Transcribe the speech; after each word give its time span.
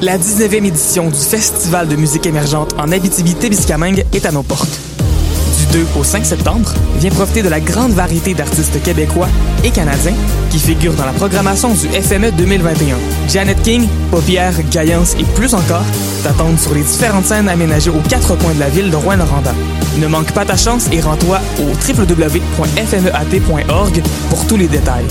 La 0.00 0.16
19e 0.16 0.64
édition 0.64 1.10
du 1.10 1.18
Festival 1.18 1.88
de 1.88 1.96
musique 1.96 2.24
émergente 2.24 2.72
en 2.78 2.92
Abitibi-Témiscamingue 2.92 4.04
est 4.14 4.26
à 4.26 4.30
nos 4.30 4.44
portes. 4.44 4.78
Du 5.58 5.66
2 5.78 5.86
au 5.98 6.04
5 6.04 6.24
septembre, 6.24 6.72
viens 7.00 7.10
profiter 7.10 7.42
de 7.42 7.48
la 7.48 7.58
grande 7.58 7.90
variété 7.94 8.32
d'artistes 8.32 8.80
québécois 8.80 9.26
et 9.64 9.72
canadiens 9.72 10.14
qui 10.50 10.60
figurent 10.60 10.94
dans 10.94 11.04
la 11.04 11.12
programmation 11.12 11.74
du 11.74 11.88
FME 11.88 12.30
2021. 12.30 12.96
Janet 13.28 13.60
King, 13.62 13.88
Paupière, 14.12 14.54
Gaillance 14.70 15.16
et 15.18 15.24
plus 15.34 15.52
encore 15.52 15.84
t'attendent 16.22 16.60
sur 16.60 16.74
les 16.74 16.82
différentes 16.82 17.26
scènes 17.26 17.48
aménagées 17.48 17.90
aux 17.90 18.02
quatre 18.08 18.38
coins 18.38 18.54
de 18.54 18.60
la 18.60 18.68
ville 18.68 18.92
de 18.92 18.96
Rouen-Noranda. 18.96 19.52
Ne 19.98 20.06
manque 20.06 20.30
pas 20.30 20.44
ta 20.44 20.56
chance 20.56 20.86
et 20.92 21.00
rends-toi 21.00 21.40
au 21.58 21.64
www.fmeat.org 21.92 22.42
pour 24.30 24.46
tous 24.46 24.56
les 24.56 24.68
détails. 24.68 25.06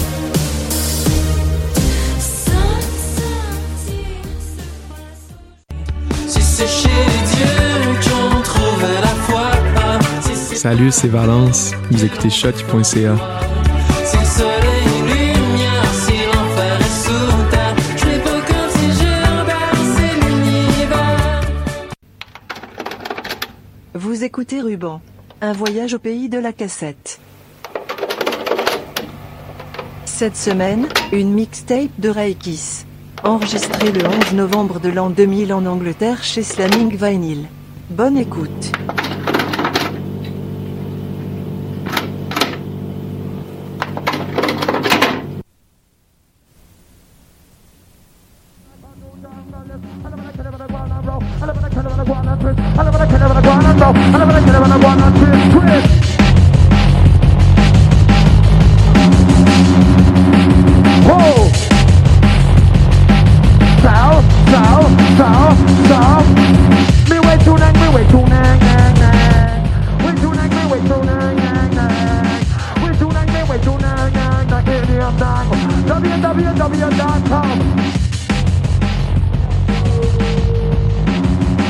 Salut, 10.69 10.91
c'est 10.91 11.07
Valence. 11.07 11.71
Vous 11.89 12.03
écoutez 12.03 12.29
shot.ca. 12.29 13.15
Vous 23.93 24.23
écoutez 24.25 24.59
Ruban. 24.59 24.99
Un 25.39 25.53
voyage 25.53 25.93
au 25.93 25.99
pays 25.99 26.27
de 26.27 26.37
la 26.37 26.51
cassette. 26.51 27.21
Cette 30.03 30.35
semaine, 30.35 30.89
une 31.13 31.31
mixtape 31.31 31.97
de 31.97 32.09
Reikis. 32.09 32.83
Enregistrée 33.23 33.93
le 33.93 34.05
11 34.05 34.33
novembre 34.33 34.81
de 34.81 34.89
l'an 34.89 35.09
2000 35.11 35.53
en 35.53 35.65
Angleterre 35.65 36.25
chez 36.25 36.43
Slamming 36.43 36.97
Vinyl. 36.97 37.47
Bonne 37.89 38.17
écoute. 38.17 38.73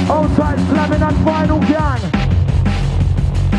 Outside 0.10 0.60
slamming 0.68 1.02
and 1.02 1.18
vinyl 1.26 1.62
gang. 1.68 2.02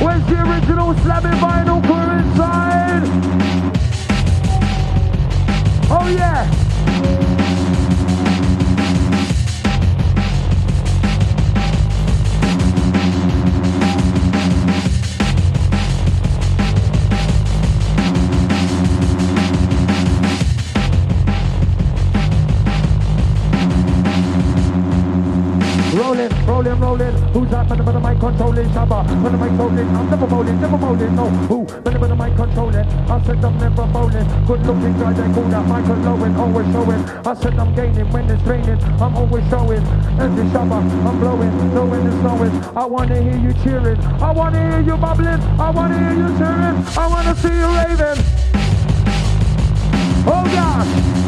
Where's 0.02 0.24
the 0.26 0.38
original 0.48 0.94
slamming 0.98 1.38
vinyl 1.40 1.82
crew 1.82 2.10
inside? 2.18 3.04
Oh 5.90 6.08
yeah. 6.08 6.57
Rolling, 26.68 27.00
rolling. 27.00 27.32
Who's 27.32 27.50
that? 27.50 27.68
Man, 27.68 27.78
the 27.78 28.00
mic 28.00 28.20
controlling 28.20 28.68
Shabba. 28.68 29.00
When 29.22 29.32
the 29.32 29.38
mic 29.38 29.58
rolling, 29.58 29.88
I'm 29.88 30.10
never 30.10 30.26
bowling, 30.26 30.60
never 30.60 30.76
bowling. 30.76 31.16
No, 31.16 31.28
who? 31.48 31.64
Man, 31.64 32.00
the 32.00 32.16
mic 32.16 32.36
controlling. 32.36 32.84
I 33.08 33.24
said 33.24 33.44
I'm 33.44 33.58
never 33.58 33.86
bowling. 33.86 34.26
Good 34.44 34.66
looking 34.66 34.98
guy, 35.00 35.12
they 35.14 35.32
call 35.32 35.48
that 35.48 35.66
Michael 35.66 35.96
Lowen, 35.96 36.36
always 36.36 36.66
showing. 36.72 37.02
I 37.24 37.34
said 37.34 37.58
I'm 37.58 37.74
gaining 37.74 38.12
when 38.12 38.28
it's 38.28 38.42
raining. 38.42 38.78
I'm 39.00 39.16
always 39.16 39.48
showing. 39.48 39.80
MC 40.20 40.42
Shabba, 40.52 40.78
I'm 41.08 41.18
blowing. 41.18 41.74
No 41.74 41.86
when 41.86 42.06
it's 42.06 42.16
snowing. 42.20 42.52
I 42.76 42.84
wanna 42.84 43.22
hear 43.22 43.38
you 43.38 43.54
cheering. 43.64 43.98
I 44.20 44.30
wanna 44.30 44.60
hear 44.60 44.80
you 44.80 44.96
bubbling. 45.00 45.40
I 45.58 45.70
wanna 45.70 45.96
hear 45.96 46.12
you 46.20 46.28
cheering. 46.36 46.76
I 46.98 47.06
wanna 47.08 47.34
see 47.36 47.48
you 47.48 47.68
raving. 47.80 48.20
Oh 50.28 50.44
gosh. 50.52 51.27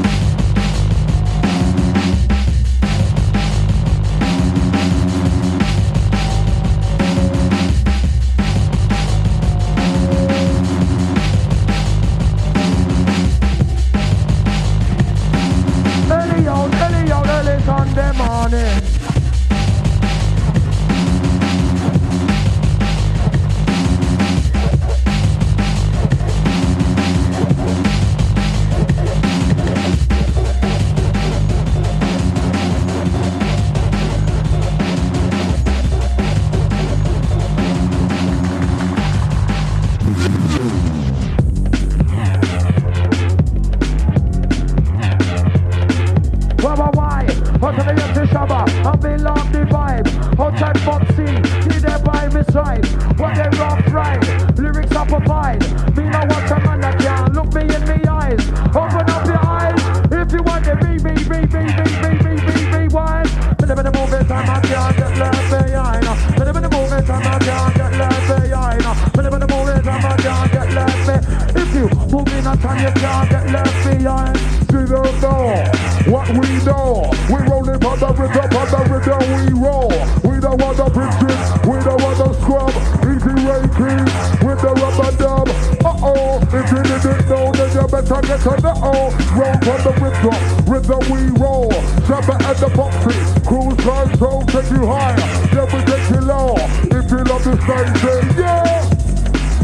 We 76.39 76.49
know. 76.65 77.11
We 77.27 77.39
rolling 77.49 77.83
on 77.83 77.99
the 77.99 78.11
rhythm, 78.15 78.51
on 78.55 78.67
the 78.71 78.81
rhythm 78.91 79.23
we 79.35 79.45
roll. 79.59 79.91
We 80.23 80.41
don't 80.41 80.61
want 80.61 80.77
the 80.77 80.89
bitches, 80.93 81.43
we 81.67 81.77
don't 81.83 82.01
want 82.03 82.19
the 82.19 82.29
scrub. 82.39 82.75
Easy 83.09 83.35
ranking 83.43 84.05
with 84.47 84.61
the 84.61 84.73
rubber 84.79 85.11
dub. 85.17 85.49
Uh 85.83 86.07
oh, 86.07 86.39
if 86.53 86.67
you 86.71 86.83
didn't 86.83 87.29
know, 87.29 87.51
then 87.53 87.71
you 87.75 87.87
better 87.89 88.21
get 88.23 88.41
to 88.45 88.73
oh. 88.85 89.11
Roll 89.35 89.57
on 89.57 89.81
the 89.83 89.93
rhythm, 89.99 90.37
rhythm 90.71 91.03
we 91.11 91.21
roll. 91.41 91.71
Jump 92.07 92.29
at 92.29 92.57
the 92.59 92.69
boxes, 92.77 93.29
cruise 93.47 93.77
control, 93.81 94.43
take 94.47 94.71
you 94.71 94.87
higher. 94.87 95.41
We 95.73 95.81
take 95.85 96.11
you 96.11 96.21
low. 96.21 96.55
If 96.57 97.11
you 97.11 97.23
love 97.25 97.45
the 97.45 97.55
say 97.67 98.41
yeah. 98.41 98.81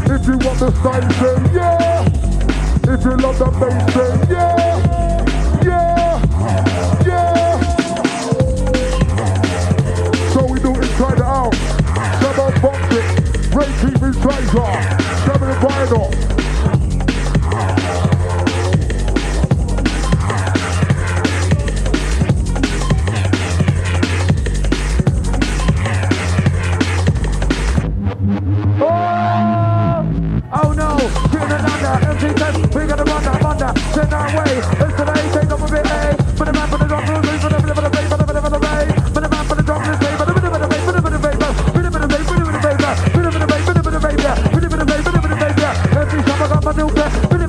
If 0.05 0.25
you 0.27 0.37
want 0.37 0.59
the 0.59 0.71
say 1.19 1.37
yeah. 1.53 2.27
If 2.93 3.03
you 3.03 3.17
love 3.17 3.37
the 3.37 3.51
bass. 3.59 4.29
Yeah. 4.29 4.86
Travis 14.13 14.21
Tiger, 14.21 14.97
Kevin 15.25 15.53
Vinyl, 15.59 16.26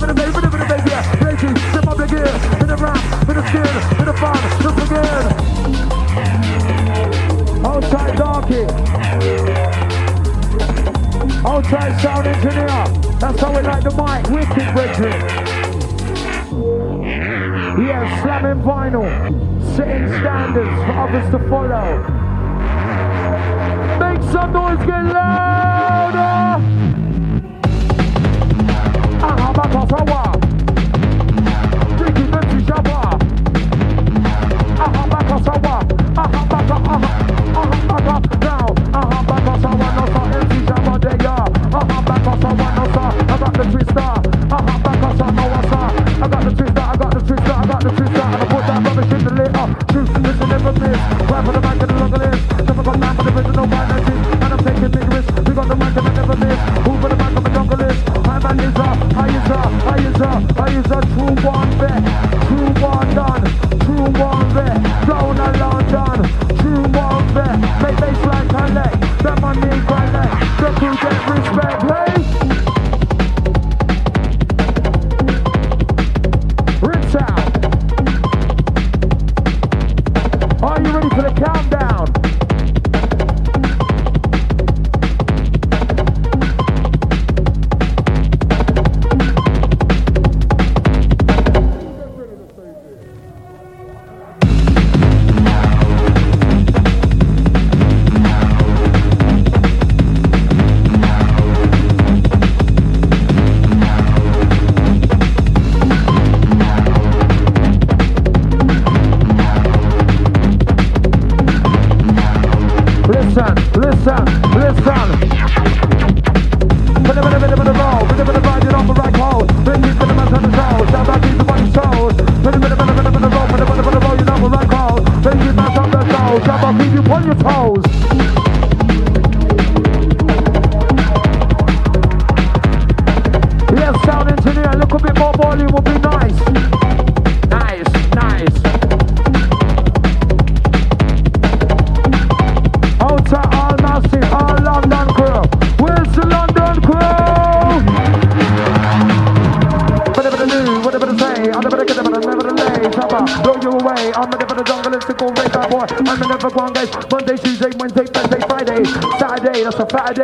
the 0.08 0.14
day, 0.14 0.30
for 0.32 0.40
yeah. 0.40 1.08
Outside 11.46 12.00
sound 12.00 12.26
engineer. 12.26 12.66
That's 13.18 13.40
how 13.40 13.50
we 13.54 13.62
like 13.62 13.84
the 13.84 13.90
mic. 13.90 14.26
Wicked 14.30 14.68
Richard. 14.74 15.14
Yeah, 17.78 18.22
slamming 18.22 18.62
vinyl. 18.64 19.08
Setting 19.76 20.08
standards 20.20 20.76
for 20.84 20.92
others 20.92 21.30
to 21.30 21.38
follow. 21.48 21.88
Make 23.98 24.22
some 24.32 24.52
noise, 24.52 24.86
get 24.86 25.04
louder! 25.04 26.57
power. 29.88 30.27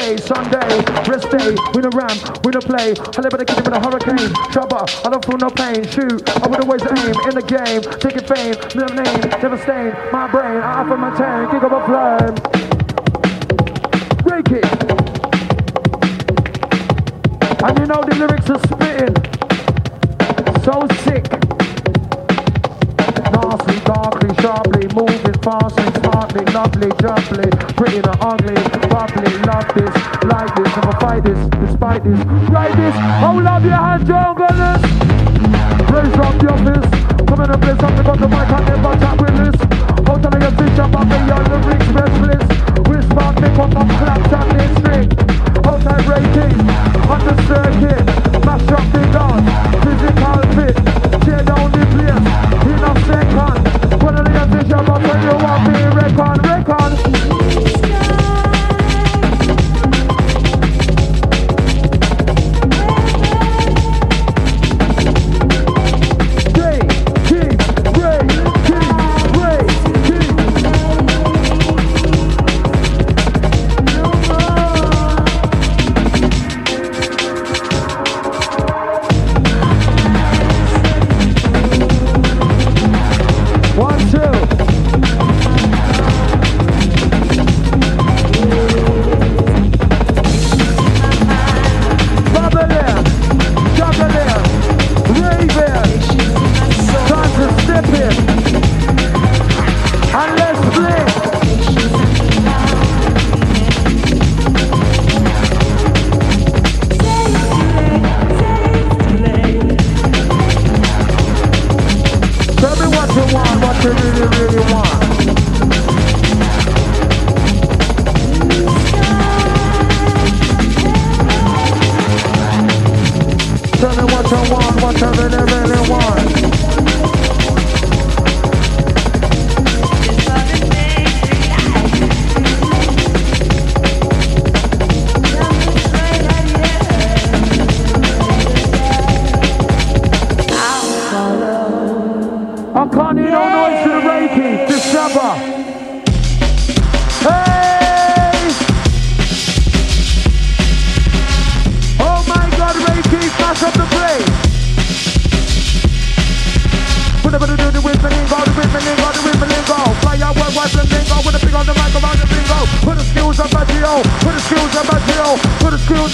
Saturday, 0.04 0.20
Sunday, 0.20 0.84
rest 1.08 1.30
day. 1.30 1.56
We 1.72 1.80
no 1.80 1.88
ram, 1.96 2.18
we 2.44 2.50
no 2.52 2.60
play. 2.60 2.92
I 2.92 3.20
live 3.24 3.32
in 3.32 3.38
the 3.40 3.44
kitchen 3.46 3.64
with 3.64 3.72
a 3.72 3.80
hurricane. 3.80 4.32
Trouble, 4.52 4.84
I 5.00 5.08
don't 5.08 5.24
feel 5.24 5.38
no 5.38 5.48
pain. 5.48 5.80
Shoot, 5.88 6.28
I 6.28 6.46
would 6.46 6.60
always 6.60 6.82
aim 6.82 7.16
in 7.24 7.34
the 7.34 7.40
game. 7.40 7.80
Taking 8.04 8.24
fame, 8.28 8.54
never 8.76 8.92
name, 9.00 9.20
never 9.40 9.56
stain. 9.56 9.96
My 10.12 10.28
brain, 10.30 10.60
I 10.60 10.84
offer 10.84 10.98
my 10.98 11.16
tank, 11.16 11.50
kick 11.52 11.62
up 11.64 11.72
a 11.72 11.80
flame. 11.88 12.36
Break 14.28 14.50
it. 14.52 14.68
And 17.64 17.78
you 17.78 17.86
know 17.88 18.04
the 18.04 18.14
lyrics 18.20 18.50
are 18.52 18.60
spitting. 18.68 19.16
So 20.68 20.84
sick. 21.08 21.24
Nasty, 23.32 23.80
darkly, 23.88 24.34
sharply, 24.42 24.84
moving 24.92 25.38
fast 25.40 25.80
and 25.80 25.94
smartly, 26.04 26.44
lovely, 26.52 26.92
jumply, 27.00 27.48
pretty 27.72 28.03
this 32.04 32.33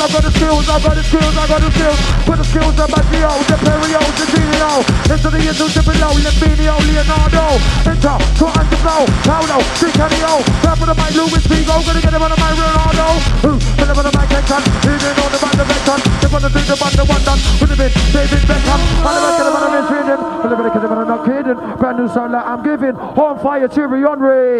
I 0.00 0.08
got 0.08 0.24
the 0.24 0.32
skills, 0.32 0.64
I 0.64 0.80
got 0.80 0.96
the 0.96 1.04
skills, 1.04 1.36
I 1.36 1.44
got 1.44 1.60
the 1.60 1.68
skills. 1.76 2.00
Put 2.24 2.40
the 2.40 2.46
skills 2.48 2.72
up 2.80 2.88
at 2.88 3.04
Gio, 3.12 3.28
the 3.44 3.56
Perio, 3.60 4.00
the 4.16 4.24
Genio. 4.32 4.80
Into 5.12 5.28
the 5.28 5.40
into 5.44 5.68
the 5.68 5.82
below, 5.84 6.16
Lambinio, 6.16 6.74
Leonardo. 6.88 7.60
Enter, 7.84 8.16
to 8.40 8.46
underflow, 8.48 9.04
Paolo, 9.28 9.60
Di 9.76 9.92
Canio. 9.92 10.40
Grab 10.64 10.80
for 10.80 10.88
the 10.88 10.96
mic, 10.96 11.12
Luis 11.12 11.44
Figo, 11.44 11.84
gonna 11.84 12.00
get 12.00 12.16
him 12.16 12.24
on 12.24 12.32
the 12.32 12.38
mic, 12.40 12.56
Ronaldo. 12.56 13.08
Who, 13.44 13.52
put 13.76 13.88
him 13.92 13.98
on 14.00 14.04
the 14.08 14.12
mic, 14.16 14.28
Kenton. 14.32 14.62
He 14.88 14.92
didn't 14.96 15.20
on 15.20 15.30
the 15.36 15.40
back, 15.44 15.54
the 15.60 15.64
Vecton. 15.68 16.00
They 16.24 16.28
wanna 16.32 16.48
do 16.48 16.60
the 16.64 16.76
one, 16.80 16.94
the 16.96 17.04
one 17.04 17.22
done. 17.28 17.40
With 17.60 17.68
the 17.68 17.76
bit, 17.76 17.92
David 18.08 18.42
Beckham. 18.48 18.80
On 19.04 19.12
the 19.12 19.20
back 19.20 19.36
of 19.36 19.44
the 19.44 19.52
man, 19.52 19.68
I'm 19.68 19.84
feeding. 19.84 20.20
On 20.24 20.48
the 20.48 20.56
back 20.56 20.74
of 20.76 20.80
the 20.80 20.88
man, 20.88 20.98
I'm 21.04 21.08
not 21.12 21.22
kidding. 21.28 21.58
Brand 21.76 21.96
new 22.00 22.08
sound 22.08 22.32
that 22.32 22.48
I'm 22.48 22.64
giving. 22.64 22.96
On 22.96 23.36
fire, 23.36 23.68
Thierry 23.68 24.00
Henry. 24.00 24.56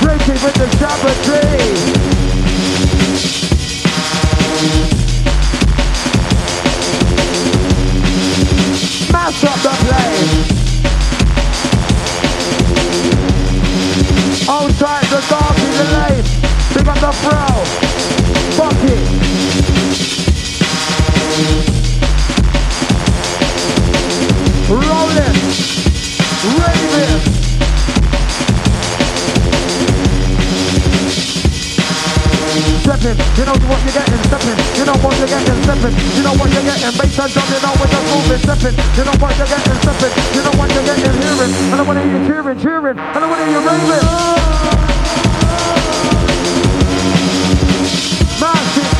Breaking 0.00 0.40
with 0.40 0.56
the 0.56 0.66
Shabba 0.80 2.21
Mash 9.32 9.44
up 9.44 9.56
the 9.62 9.70
place. 9.86 10.58
Outside 14.46 15.04
the 15.04 15.20
dark 15.30 15.58
in 15.58 15.72
the 15.78 15.84
lane. 15.96 16.26
Big 16.74 16.88
up 16.88 16.98
the 17.00 17.12
pro. 17.22 17.46
Fuck 18.56 18.82
it. 18.90 19.21
Stepping, 33.12 33.36
you 33.36 33.44
know 33.44 33.52
what 33.68 33.76
you're 33.84 33.92
getting, 33.92 34.24
stepping, 34.24 34.56
you 34.72 34.84
know 34.88 34.96
what 35.04 35.12
you're 35.18 35.28
getting, 35.28 35.62
stepping, 35.62 35.92
you 36.16 36.22
know 36.22 36.32
what 36.32 36.48
you're 36.48 36.64
getting, 36.64 36.96
bass 36.96 37.18
and 37.20 37.28
drum, 37.28 37.44
you 37.52 37.60
know 37.60 37.76
what 37.76 37.92
you're 37.92 38.08
moving, 38.08 38.40
stepping, 38.40 38.72
you 38.72 39.04
know 39.04 39.12
what 39.20 39.36
you're 39.36 39.52
getting, 39.52 39.76
stepping, 39.84 40.12
you 40.32 40.40
know 40.40 40.54
what 40.56 40.72
you're 40.72 40.84
getting, 40.88 41.12
hearing, 41.20 41.52
and 41.52 41.76
I 41.76 41.82
wanna 41.82 42.00
hear 42.02 42.16
you 42.16 42.26
cheering, 42.26 42.58
cheering, 42.58 42.96
and 42.96 43.20
I 43.20 43.28
wanna 43.28 43.44
hear 43.44 43.52
you 43.52 43.68
raving. 43.68 44.00
Massive. 48.40 48.96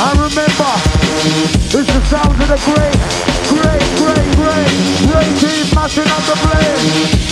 I 0.00 0.12
remember, 0.12 0.72
it's 1.72 1.88
the 1.88 2.00
sounds 2.04 2.38
of 2.38 2.48
the 2.48 2.58
great, 2.68 3.27
mashing 5.88 6.12
up 6.12 6.22
the 6.26 6.34
place. 6.34 7.27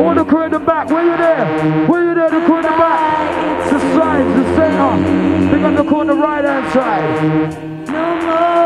All 0.00 0.14
the 0.14 0.24
crew 0.24 0.42
in 0.42 0.50
the 0.50 0.58
back, 0.58 0.88
where 0.90 1.04
you 1.04 1.16
there? 1.16 1.46
Where 1.86 2.02
you 2.08 2.14
there, 2.14 2.30
the 2.30 2.40
crew 2.46 2.56
in 2.56 2.62
the 2.62 2.68
back? 2.70 3.70
The 3.70 3.78
sides, 3.94 4.28
the 4.36 4.44
center. 4.56 4.96
The 5.50 5.56
crew 5.56 5.66
on 5.66 5.74
the 5.76 5.84
corner 5.84 6.14
right 6.16 6.44
hand 6.44 6.72
side. 6.72 7.52
No 7.86 8.16
more. 8.24 8.64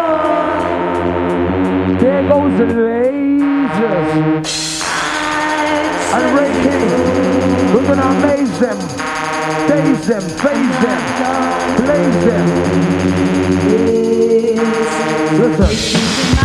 There 1.99 2.23
goes 2.28 2.58
the 2.58 2.64
lasers. 2.64 4.49
And 6.14 6.25
Ray 6.35 6.52
Keith, 6.62 6.94
we're 7.75 7.87
gonna 7.87 8.08
amaze 8.08 8.58
them, 8.58 8.78
daze 9.68 10.06
them, 10.06 10.23
phase 10.23 10.78
them, 10.82 11.00
blaze 11.76 12.20
them. 12.25 12.47
Listen. 15.38 15.73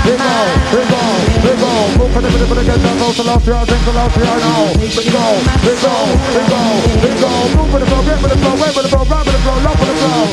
Big 0.03 0.19
go, 0.19 0.35
big 0.73 0.87
go, 0.89 1.32
big 1.53 1.62
go. 1.62 1.69
Move 1.98 2.12
for 2.13 2.22
the 2.22 2.29
minute 2.29 2.48
for 2.48 2.55
the 2.55 2.63
get 2.63 2.81
down, 2.81 2.98
to 2.98 3.24
last 3.24 3.45
year, 3.45 3.65
drink 3.65 3.83
to 3.83 3.91
last 3.91 4.17
year 4.17 4.25
now. 4.25 4.74
Big 4.74 4.93
go, 5.13 5.25
big 5.62 5.77
go, 5.81 5.93
big 6.33 6.48
go, 6.50 6.62
big 7.01 7.17
go. 7.22 7.29
Move 7.55 7.69
for 7.72 7.79
the 7.79 7.86
flow, 7.86 8.01
get 8.03 8.19
for 8.19 8.29
the 8.29 8.38
flow, 8.38 8.55
wait 8.62 8.74
for 8.74 8.81
the 8.81 8.89
flow, 8.89 9.05
ride 9.05 9.25
for 9.25 9.31
the 9.31 9.39
flow, 9.39 9.57
love 9.62 9.77
for 9.77 9.86
the 9.86 9.93
flow. 10.01 10.24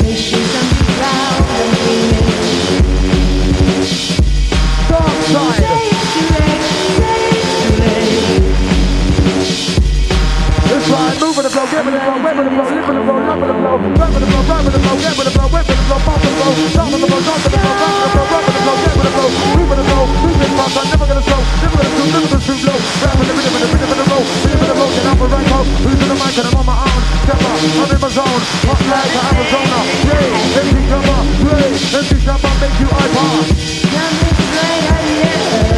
Dark 4.89 5.23
side. 5.33 5.80
Flow, 11.61 11.69
get 11.71 11.85
for 11.85 11.93
the 11.93 12.01
flow, 12.01 12.17
wait 12.25 12.37
for 12.37 12.45
the 12.45 12.51
flow, 12.51 12.65
live 12.65 12.85
for 12.85 12.95
the 12.95 13.03
flow, 13.05 13.21
love 13.21 13.41
for 13.41 13.49
the 13.49 13.57
flow, 13.61 13.77
ride 14.01 14.13
for 14.13 14.21
the 14.21 14.29
flow, 14.31 14.43
ride 14.49 14.65
for 14.65 14.73
the 14.73 14.81
flow, 14.81 14.97
get 14.97 15.13
for 15.13 15.25
the 15.25 15.31
flow, 15.31 15.49
wait 15.51 15.65
for 15.67 15.77
the 15.77 15.85
flow, 15.85 16.01
pop 16.01 16.19
the 16.21 16.31
flow, 16.31 16.53
down 16.71 16.89
for 16.91 16.99
the 17.01 17.09
flow, 17.11 17.21
down 17.21 17.39
for 17.41 17.51
the 17.51 17.59
flow, 17.61 17.75
rock 17.81 17.91
for 17.91 18.09
the 18.11 18.21
flow, 18.21 18.29
rock 18.31 18.45
for 18.45 18.53
the 18.53 18.61
flow, 18.61 18.77
get 18.81 18.95
for 18.97 19.05
the 19.05 19.13
flow, 19.13 19.29
move 19.51 19.69
for 19.69 19.77
the 19.77 19.85
flow, 19.85 20.07
move 20.21 20.41
it 20.41 20.53
fast, 20.57 20.77
I'm 20.81 20.87
never 20.91 21.07
gonna 21.11 21.21
slow, 21.21 21.41
never 21.61 21.77
gonna 21.77 21.91
slow, 21.91 22.07
never 22.11 22.29
gonna 22.31 22.41
slow, 22.41 22.79
ride 23.01 23.17
for 23.21 23.25
the 23.29 23.35
rhythm, 23.37 23.53
for 23.53 23.61
the 23.61 23.69
rhythm, 23.71 23.89
for 23.91 23.99
the 24.01 24.07
flow, 24.09 24.23
rhythm, 24.41 24.59
for 24.61 24.69
the 24.71 24.77
flow, 24.81 24.89
get 24.89 25.05
out 25.11 25.17
for 25.21 25.29
right 25.29 25.49
now, 25.51 25.63
who's 25.85 26.01
in 26.01 26.09
the 26.09 26.17
mic 26.17 26.37
and 26.41 26.49
I'm 26.49 26.57
on 26.57 26.65
my 26.65 26.77
own, 26.81 27.03
step 27.29 27.45
up, 27.45 27.61
I'm 27.61 27.93
in 27.93 28.01
my 28.01 28.09
zone, 28.09 28.43
hot 28.65 28.81
like 28.89 29.13
Arizona, 29.21 29.81
yeah, 30.09 30.61
empty 30.65 30.83
cover, 30.89 31.21
yeah, 31.45 31.99
empty 32.01 32.19
cover, 32.25 32.53
make 32.61 32.77
you 32.81 32.89
iPod. 32.89 33.53
Let's 34.61 35.70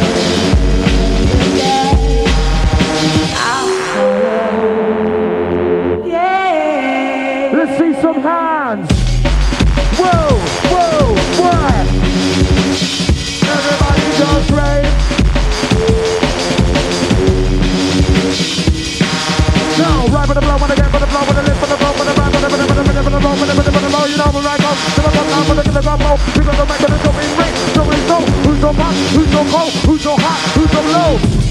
I 24.53 24.57
go. 24.57 24.69
The 24.69 25.09
blow, 25.09 25.23
now 25.33 25.43
for 25.43 25.55
the 25.55 25.63
kilogram 25.63 25.97
blow. 25.97 26.17
People 26.33 26.53
go 26.53 26.65
back 26.65 26.77
to 26.77 26.85
the 26.85 26.97
jumping 27.01 27.37
ring. 27.37 27.53
Jumping 27.73 28.03
so, 28.05 28.19
who's 28.45 28.61
so 28.61 28.71
hot, 28.73 28.93
who's 29.15 29.31
so 29.31 29.41
cold, 29.49 29.73
who's 29.85 30.01
so 30.03 30.15
hot, 30.15 30.39
who's 30.53 30.69
so 30.69 30.81
low? 30.93 31.42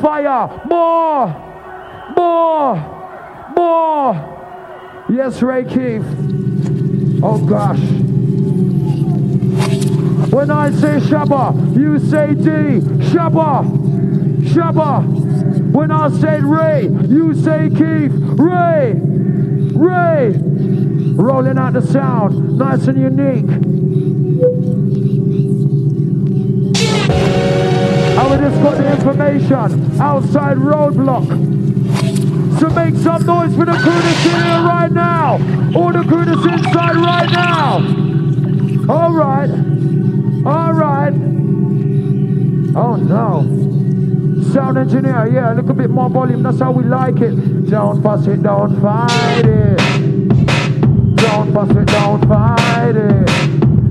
Fire, 0.00 0.62
more, 0.66 1.26
more, 2.16 2.76
more. 3.56 5.06
Yes, 5.10 5.42
Ray 5.42 5.64
Keith. 5.64 6.04
Oh 7.22 7.44
gosh. 7.44 7.80
When 10.32 10.50
I 10.50 10.70
say 10.70 11.00
Shabba, 11.00 11.76
you 11.76 11.98
say 11.98 12.34
D. 12.34 12.80
Shabba, 13.10 13.64
Shabba. 14.42 15.02
When 15.72 15.90
I 15.90 16.10
say 16.10 16.40
Ray, 16.40 16.84
you 17.08 17.34
say 17.34 17.70
Keith. 17.70 18.12
Ray, 18.38 18.94
Ray. 18.94 20.34
Rolling 21.14 21.58
out 21.58 21.72
the 21.72 21.82
sound, 21.82 22.58
nice 22.58 22.86
and 22.86 23.00
unique. 23.00 23.67
Just 28.38 28.62
got 28.62 28.76
the 28.76 28.92
information 28.92 30.00
outside 30.00 30.56
roadblock. 30.58 31.26
So 32.60 32.68
make 32.70 32.94
some 32.96 33.26
noise 33.26 33.54
for 33.54 33.64
the 33.64 33.72
crew 33.72 34.00
that's 34.00 34.26
in 34.26 34.32
here 34.32 34.62
right 34.62 34.92
now. 34.92 35.32
All 35.76 35.92
the 35.92 36.04
crew 36.04 36.24
that's 36.24 36.44
inside 36.44 36.96
right 36.96 37.30
now. 37.30 37.78
All 38.88 39.12
right. 39.12 39.50
All 40.46 40.72
right. 40.72 41.12
Oh 42.76 42.96
no. 42.96 43.42
Sound 44.52 44.78
engineer, 44.78 45.28
yeah, 45.32 45.52
a 45.52 45.54
little 45.54 45.74
bit 45.74 45.90
more 45.90 46.08
volume. 46.08 46.42
That's 46.42 46.60
how 46.60 46.72
we 46.72 46.84
like 46.84 47.20
it. 47.20 47.68
Don't 47.68 48.02
fuss 48.02 48.26
it, 48.26 48.42
don't 48.42 48.80
fight 48.80 49.44
it. 49.44 49.78
Don't 51.16 51.52
fuss 51.52 51.70
it, 51.70 51.86
don't 51.86 52.26
fight 52.26 52.96
it. 52.96 53.26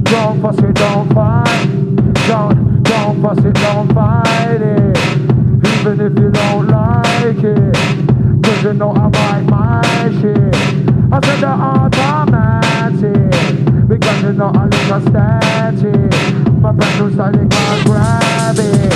Don't 0.06 0.42
fuss 0.42 0.58
it, 0.58 0.74
don't 0.74 1.14
fight. 1.14 1.68
Don't, 2.28 2.57
don't 3.22 3.36
fuss 3.36 3.46
it, 3.46 3.54
don't 3.56 3.94
fight 3.94 4.62
it. 4.62 4.98
Even 5.80 6.02
if 6.02 6.20
you 6.20 6.30
don't 6.30 6.68
like 6.68 7.44
it. 7.44 8.44
Cause 8.44 8.64
you 8.64 8.74
know 8.74 8.92
I 8.92 9.08
write 9.08 9.46
my 9.46 9.82
shit. 10.22 10.56
I 11.12 11.20
said 11.24 11.40
the 11.42 11.48
automatic. 11.48 13.14
Because 13.88 14.24
you 14.24 14.34
know 14.34 14.52
I 14.54 14.66
live 14.66 14.92
a 14.92 15.02
static. 15.10 16.62
My 16.62 16.72
brand 16.72 17.00
new 17.00 17.14
style, 17.14 17.34
you 17.34 17.48
can't 17.48 17.86
grab 17.86 18.58
it. 18.60 18.94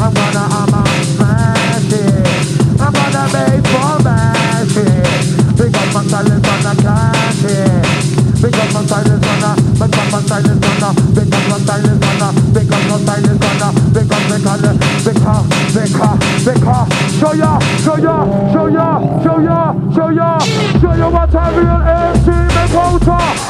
I'm 0.00 0.12
gonna, 0.12 0.44
I'ma 0.50 0.84
smash 1.14 1.92
it. 1.92 2.80
I'm 2.80 2.92
gonna 2.92 3.24
make 3.32 3.66
for 3.72 4.02
mash 4.02 4.76
it. 4.76 5.56
Because 5.56 5.94
my 5.94 6.02
style 6.04 6.26
is 6.26 6.40
gonna 6.40 6.74
clash 6.82 7.44
it. 7.44 8.12
Because 8.42 8.74
my 8.74 8.84
style 8.84 9.06
is 9.06 9.20
gonna, 9.20 9.54
because 9.78 10.12
my 10.12 10.20
style 10.20 10.50
is 10.50 10.58
gonna, 10.58 10.90
because 11.14 11.48
my 11.48 11.58
style 11.58 11.86
is 11.86 11.98
gonna, 11.98 12.52
because 12.52 12.71
my 12.92 12.98
style 12.98 13.24
is 13.24 13.38
gonna, 13.38 13.72
because, 13.88 14.24
because, 14.28 14.60
because, 15.04 15.46
because, 15.72 16.44
because, 16.44 16.88
show 17.16 17.32
ya, 17.32 17.58
show 17.80 17.96
ya, 17.96 18.52
show 18.52 18.68
ya, 18.68 18.88
show 19.22 19.38
ya, 19.40 19.72
show 19.94 20.10
ya, 20.10 20.38
show 20.78 20.92
ya 20.92 21.08
what 21.08 21.32
a 21.32 21.44
real 21.56 21.80
MC 21.80 22.52
make 22.52 22.76
out 22.76 23.00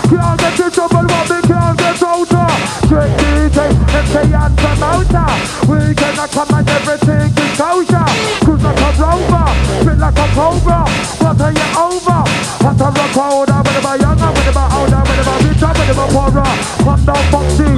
Can't 0.06 0.38
get 0.38 0.60
in 0.60 0.70
trouble, 0.70 1.06
but 1.10 1.28
we 1.30 1.38
can't 1.42 1.78
get 1.78 2.02
out 2.02 2.30
Straight 2.86 3.12
DJ, 3.18 3.58
MC 3.98 4.14
and 4.30 4.54
promoter. 4.58 5.26
We 5.66 5.94
gonna 5.94 6.26
come 6.28 6.54
and 6.54 6.68
everything 6.68 7.30
is 7.34 7.58
kosher. 7.58 8.06
Cruise 8.46 8.62
like 8.62 8.78
a 8.78 8.90
rover, 9.00 9.46
spin 9.82 9.98
like 9.98 10.18
a 10.22 10.26
cobra. 10.38 10.86
What 11.18 11.40
are 11.40 11.50
you 11.50 11.68
over? 11.74 12.20
What 12.62 12.78
a 12.78 12.88
rock 12.94 13.16
older, 13.16 13.58
whenever 13.64 13.96
younger, 13.98 14.30
whenever 14.38 14.66
older, 14.76 15.02
whenever 15.02 15.36
richer, 15.42 15.72
whenever 15.74 16.06
poorer. 16.14 16.52
Come 16.84 17.02
down, 17.06 17.22
Foxy, 17.32 17.70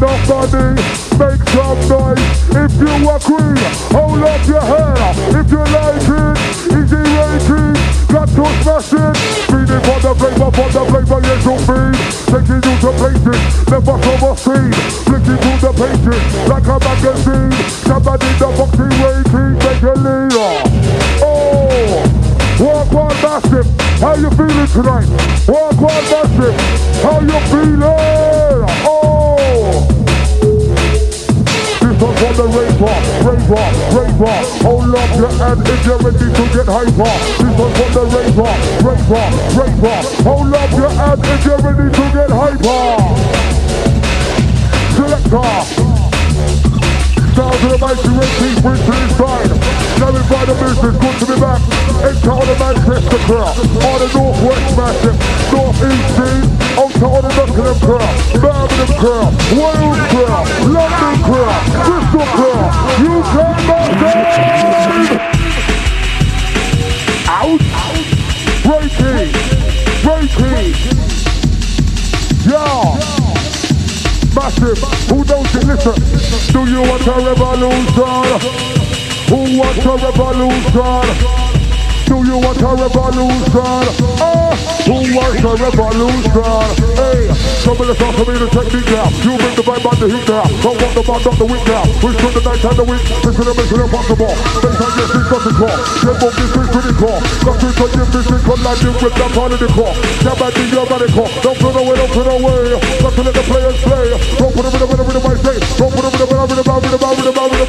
nobody. 0.00 0.76
Make 1.16 1.42
some 1.48 1.80
noise 1.88 2.20
if 2.52 2.72
you 2.76 2.92
agree. 3.08 3.56
Hold 3.96 4.22
up 4.22 4.42
your 4.46 4.60
head 4.60 5.16
if 5.32 5.48
you 5.50 5.62
like 5.72 6.04
it. 6.04 6.36
Easy 6.76 7.02
rating, 7.16 7.72
got 8.12 8.28
to 8.28 8.44
smash 8.62 8.92
it. 8.92 9.16
Feeding 9.48 9.82
for 9.86 9.98
the 10.04 10.12
flavor, 10.18 10.50
for 10.52 10.68
the 10.68 10.82
flavor, 10.90 11.20
yes 11.24 11.40
to 11.44 11.54
be. 11.64 11.80
Taking 12.28 12.60
you 12.66 12.74
to 12.84 12.90
places, 13.00 13.42
never 13.70 13.96
overseen. 14.12 14.72
Flicking 15.06 15.38
through 15.40 15.58
the 15.64 15.72
pages 15.72 16.22
like 16.48 16.66
a 16.66 16.76
magazine. 16.76 17.52
Somebody 17.86 18.30
the 18.36 18.48
Foxy 18.56 18.88
rating, 19.00 19.52
make 19.64 19.82
a 19.82 19.94
leader. 19.96 20.52
Oh. 21.22 22.16
Walk 22.58 22.92
on 22.94 23.12
massive, 23.22 23.68
how 24.00 24.14
you 24.14 24.30
feeling 24.30 24.66
tonight? 24.68 25.08
Walk 25.46 25.76
on 25.76 26.02
massive, 26.10 27.02
how 27.02 27.20
you 27.20 27.38
feeling? 27.50 28.25
Raver, 32.48 32.98
raver, 33.26 33.68
raver. 33.94 34.38
Hold 34.62 34.94
up 34.94 35.10
your 35.16 35.32
hand 35.38 35.66
if 35.66 35.86
you're 35.86 35.98
ready 35.98 36.28
to 36.32 36.44
get 36.54 36.66
hyper. 36.66 37.14
This 37.38 37.52
one's 37.58 37.76
for 37.76 37.90
the 37.94 38.04
raver, 38.14 38.54
raver, 38.86 39.28
raver. 39.58 40.00
Hold 40.22 40.54
up 40.54 40.70
your 40.72 40.90
hand 40.90 41.20
if 41.24 41.44
you're 41.44 41.58
ready 41.58 41.88
to 41.90 42.04
get 42.14 42.30
hyper. 42.30 43.36
Selector. 44.96 45.75
To 47.56 47.68
the 47.68 47.78
mighty 47.78 48.08
rating, 48.12 48.60
bring 48.60 48.76
to 48.76 48.92
the 48.92 49.08
side. 49.16 49.48
Now 49.96 50.12
we 50.12 50.20
find 50.28 50.44
the 50.44 50.52
business, 50.60 50.92
good 51.00 51.16
to 51.18 51.24
be 51.24 51.40
back. 51.40 51.56
Enter 52.04 52.36
on 52.36 52.44
the 52.44 52.52
Manchester 52.60 53.16
crowd, 53.24 53.56
on 53.56 53.96
the 53.96 54.08
Northwest 54.12 54.76
Massive, 54.76 55.16
Northeast 55.48 56.20
Team, 56.20 56.52
out 56.76 56.92
on 57.00 57.24
the 57.24 57.32
Buckingham 57.32 57.80
crowd, 57.80 58.12
Birmingham 58.44 58.92
crowd, 59.00 59.32
Wales 59.56 60.04
crowd, 60.12 60.46
London 60.68 61.16
crowd, 61.24 61.64
Bristol 61.80 62.28
crowd, 62.36 62.68
UK 63.08 63.34
Massive! 63.64 64.36
Out! 67.40 67.64
Rating! 68.68 69.32
Rating! 70.04 70.76
Yeah! 72.44 73.25
Massive, 74.36 74.78
who 75.08 75.24
knows 75.24 75.54
it? 75.54 75.64
Listen, 75.64 76.52
do 76.52 76.70
you 76.70 76.82
want 76.82 77.06
a 77.06 77.12
revolution? 77.24 78.40
Who 79.30 79.58
wants 79.58 79.84
a 79.86 79.96
revolution? 79.96 81.45
Do 82.06 82.22
you 82.22 82.38
want 82.38 82.62
a 82.62 82.70
revolution? 82.70 83.82
Oh, 84.22 84.54
who 84.86 84.94
wants 85.10 85.42
a 85.42 85.52
revolution? 85.58 86.62
Hey, 86.94 87.26
some 87.66 87.74
of 87.74 87.86
the 87.90 87.98
for 87.98 88.22
me 88.30 88.38
to 88.38 88.46
technique 88.46 88.86
now. 88.94 89.10
You 89.26 89.34
bring 89.34 89.58
the 89.58 89.66
vibe 89.66 89.82
on 89.82 89.98
the 89.98 90.06
heat 90.06 90.22
now. 90.30 90.46
Don't 90.62 90.78
want 90.78 90.94
the 90.94 91.02
band 91.02 91.26
on 91.26 91.34
the 91.34 91.46
week 91.50 91.66
now. 91.66 91.82
We 91.98 92.14
spend 92.14 92.34
the 92.38 92.42
night 92.46 92.62
and 92.62 92.78
the 92.78 92.86
week. 92.86 93.02
Listen 93.26 93.42
to 93.42 93.54
mission 93.58 93.82
impossible. 93.82 94.34
Based 94.62 94.82
on 94.86 94.90
your 94.94 95.08
things, 95.10 95.28
nothing 95.34 95.56
call. 95.58 95.78
Both 96.14 96.36
this 96.38 96.52
is 96.54 96.68
pretty 96.70 96.94
cool. 96.94 97.18
Got 97.42 97.56
to 97.58 97.68
touch 97.74 97.94
your 97.98 98.06
business, 98.14 98.42
collide 98.46 98.86
with 98.86 99.16
that 99.18 99.30
part 99.34 99.50
of 99.50 99.58
the 99.58 99.68
core. 99.74 99.94
Jab 100.22 100.42
at 100.46 100.52
the 100.54 100.62
your 100.62 100.86
core. 100.86 101.30
Don't 101.42 101.58
put 101.58 101.74
away, 101.74 101.96
don't 101.98 102.12
put 102.14 102.28
away. 102.30 102.78
Got 103.02 103.12
to 103.18 103.22
let 103.26 103.34
the 103.34 103.44
players 103.50 103.78
play. 103.82 104.06
Don't 104.38 104.54
put 104.54 104.62
them 104.62 104.78
in 104.78 104.80
the 104.80 104.86
middle, 104.94 105.10
the 105.10 105.22
mic 105.26 105.38
say. 105.42 105.58
Don't 105.74 105.90
put 105.90 106.06
them 106.06 106.14
in 106.14 106.22
the 106.22 106.26
middle, 106.30 106.46
in 106.46 106.54
the 106.54 106.62
middle, 106.62 106.86
in 106.86 107.26
the 107.26 107.34
middle, 107.34 107.66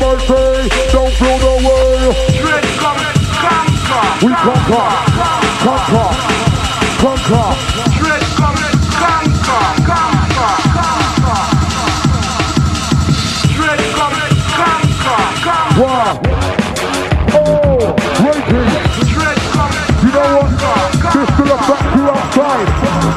We 4.17 4.33
conquer, 4.33 4.87
conquer, 5.61 6.09
conquer. 6.97 7.49
Straight 7.93 8.25
coming, 8.33 8.77
conquer, 8.97 9.65
conquer, 9.85 10.53
conquer. 10.73 11.41
Straight 13.45 13.85
coming, 13.93 14.33
conquer, 14.57 15.21
conquer. 15.45 15.61
Wow. 15.77 16.17
Oh, 17.29 17.93
coming, 18.17 18.41
You 20.01 20.09
know 20.09 20.29
what? 20.33 20.49
This 21.13 21.29
still 21.35 21.53
a 21.53 21.57
back 21.61 21.85
to 21.93 22.01
outside. 22.09 22.69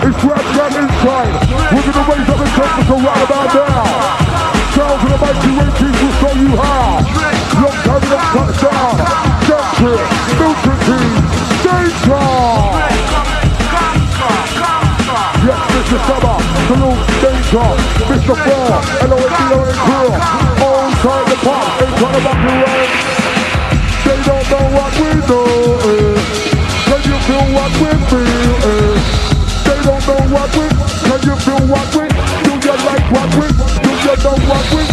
It's 0.05 0.21
rap 0.23 0.45
jam 0.53 0.73
inside. 0.85 1.33
We're 1.73 1.87
gonna 1.93 2.13
raise 2.13 2.29
up 2.29 2.37
the 2.37 2.45
temperature 2.45 3.01
right 3.07 3.25
about 3.25 3.55
now. 3.55 3.70
Danger. 17.51 17.75
Mr. 18.07 18.35
Four, 18.35 18.79
and 19.01 19.13
crew. 19.83 20.11
All 20.63 20.91
time 21.03 21.27
the 21.29 21.37
pop, 21.43 21.83
ain't 21.83 21.97
trying 21.99 22.15
to 22.15 22.23
back 22.23 22.41
you 22.47 22.57
up. 22.63 22.91
They 24.05 24.19
don't 24.23 24.47
know 24.51 24.65
what 24.77 24.93
we 25.01 25.11
know. 25.29 25.49
Eh. 25.91 26.19
Can 26.87 27.01
you 27.11 27.19
feel 27.27 27.47
what 27.55 27.73
we 27.81 27.91
feel? 28.11 28.55
Eh. 28.71 28.95
They 29.67 29.79
don't 29.83 30.03
know 30.07 30.23
what 30.35 30.51
we. 30.57 30.67
Can 31.07 31.21
you 31.27 31.37
feel 31.45 31.63
what 31.67 31.89
we? 31.95 32.05
Do 32.45 32.53
you 32.67 32.77
like 32.87 33.07
what 33.11 33.31
we? 33.35 33.47
Do 33.83 33.91
you 33.91 34.15
know 34.23 34.37
what 34.49 34.67
we? 34.75 34.90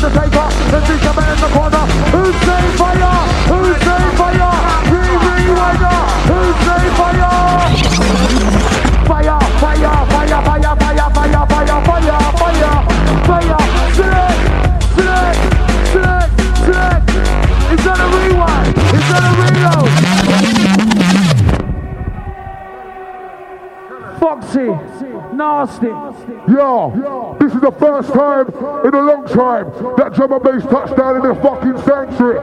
Undertaker, 0.00 0.46
the 0.70 0.78
Zika 0.86 1.10
Man 1.16 1.26
in 1.34 1.38
the 1.42 1.48
corner, 1.50 1.84
Who's 2.14 2.30
Hussein 2.38 2.70
Fire, 2.78 3.18
Who's 3.50 3.74
Hussein 3.82 4.14
Fire, 4.14 4.54
Riri 4.94 5.50
Rider, 5.58 5.98
Hussein 6.30 6.86
Fire! 6.94 7.34
Fire, 9.08 9.38
fire, 9.58 10.06
fire, 10.06 10.38
fire, 10.46 10.76
fire, 10.78 11.10
fire, 11.10 11.42
fire, 11.48 11.82
fire, 11.82 12.22
fire, 12.38 12.78
fire, 13.26 13.58
select, 13.98 14.38
select, 14.94 15.42
select, 15.90 16.30
select, 16.62 17.10
it's 17.72 17.86
on 17.88 17.98
a 17.98 18.06
rewind, 18.14 18.70
it's 18.94 19.10
on 19.10 19.22
a 19.26 19.32
reload! 19.42 19.90
Foxy, 24.20 24.68
nasty, 25.34 25.90
yo! 26.52 26.94
yo 26.94 27.07
first 27.78 28.12
time 28.12 28.46
in 28.84 28.94
a 28.94 29.00
long 29.00 29.26
time 29.26 29.70
that 29.96 30.12
drum 30.14 30.32
and 30.32 30.42
bass 30.42 30.62
touchdown 30.64 31.16
in 31.16 31.22
the 31.22 31.34
fucking 31.36 31.78
sanctuary. 31.82 32.38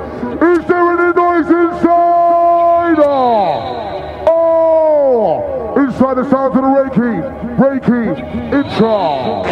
Is 0.55 0.65
there 0.67 0.91
any 0.91 1.13
noise 1.13 1.47
inside? 1.47 2.99
Oh, 2.99 4.25
oh. 4.27 5.83
inside 5.83 6.15
the 6.15 6.29
sound 6.29 6.55
of 6.55 6.61
the 6.61 6.61
Reiki, 6.61 7.21
Reiki, 7.57 8.17
intro. 8.53 9.43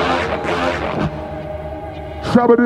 Shabba 2.31 2.55
D, 2.57 2.63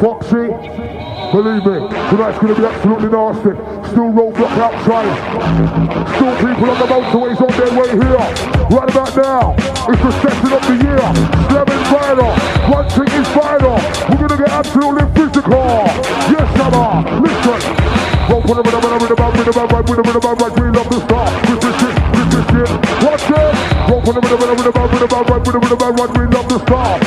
Foxy, 0.00 0.94
Believe 1.34 1.66
me, 1.66 1.88
tonight's 2.10 2.38
gonna 2.38 2.54
be 2.54 2.64
absolutely 2.64 3.08
nasty. 3.08 3.50
Still 3.90 4.10
roadblock 4.14 4.54
outside. 4.54 5.10
Still 6.14 6.36
people 6.36 6.70
on 6.70 6.78
the 6.78 6.86
motorways 6.86 7.40
on 7.40 7.50
their 7.58 7.72
way 7.74 7.90
here. 7.90 8.54
Right 8.70 8.88
about 8.88 9.16
now, 9.16 9.54
it's 9.88 10.00
the 10.00 10.12
session 10.22 10.52
of 10.52 10.62
the 10.62 10.76
year. 10.84 11.53
One 12.14 12.86
is 12.86 13.26
viral. 13.34 13.74
We're 14.08 14.28
gonna 14.28 14.38
get 14.38 14.48
absolutely 14.48 15.02
physical. 15.14 15.66
Yes, 16.30 16.46
Shabba. 16.54 17.02
Listen. 17.20 17.60
Well, 18.28 18.40
put 18.40 18.58
it 18.58 18.66
rhythm, 18.66 18.80
rhythm, 18.82 19.02
rhythm, 19.02 19.18
rhythm, 19.26 19.50
rhythm, 19.50 19.74
rhythm, 19.74 19.94
rhythm, 19.94 20.04
rhythm, 20.04 20.22
rhythm, 20.22 20.38
rhythm. 20.38 20.62
We 20.62 20.70
love 20.78 20.88
this 20.90 21.02
song. 21.10 21.32
Resist 21.50 21.82
it. 21.82 21.94
Resist 22.14 22.54
it. 22.54 22.70
Watch 23.04 23.30
it. 23.30 23.54
Well, 23.90 24.00
put 24.00 24.14
it 24.14 24.24
about 24.24 24.46
it 24.46 24.66
about 24.66 24.94
it 24.94 25.02
about 25.02 25.26
it 25.26 25.54
about 25.54 25.64
it 25.64 25.72
about 25.72 25.98
it. 25.98 26.18
We 26.18 26.26
love 26.26 26.48
this 26.48 26.62
song. 26.68 27.03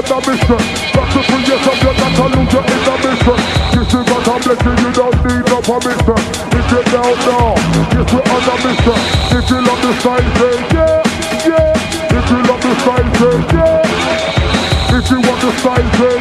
On 0.00 0.22
the 0.22 0.30
mission. 0.32 0.56
To 1.10 1.20
free 1.26 1.44
yourself, 1.44 1.82
you're 1.82 1.92
not 1.92 2.16
a 2.16 2.26
loser 2.32 2.62
in 2.64 2.80
the 2.86 2.94
mission. 3.04 3.38
This 3.74 3.90
is 3.92 4.04
what 4.08 4.28
I'm 4.28 4.40
blessing, 4.40 4.78
you 4.80 4.90
don't 4.96 5.18
need 5.28 5.44
no 5.50 5.58
permission. 5.60 6.20
If 6.56 6.66
you 6.72 6.82
don't 6.88 7.20
know, 7.28 7.52
yes 7.92 8.08
we're 8.08 8.24
on 8.24 8.40
the 8.48 8.54
mission. 8.64 9.00
If 9.36 9.44
you 9.50 9.60
love 9.60 9.80
the 9.82 9.92
style, 10.00 10.28
say 10.40 10.56
eh, 10.56 10.72
yeah, 10.72 11.04
yeah. 11.44 12.16
If 12.16 12.26
you 12.30 12.40
love 12.48 12.62
the 12.64 12.72
style, 12.80 13.10
say 13.18 13.28
eh, 13.28 13.52
yeah. 13.52 14.96
If 14.96 15.10
you 15.10 15.18
want 15.20 15.40
the 15.42 15.50
style, 15.60 15.88
say 15.98 16.16
eh, 16.16 16.19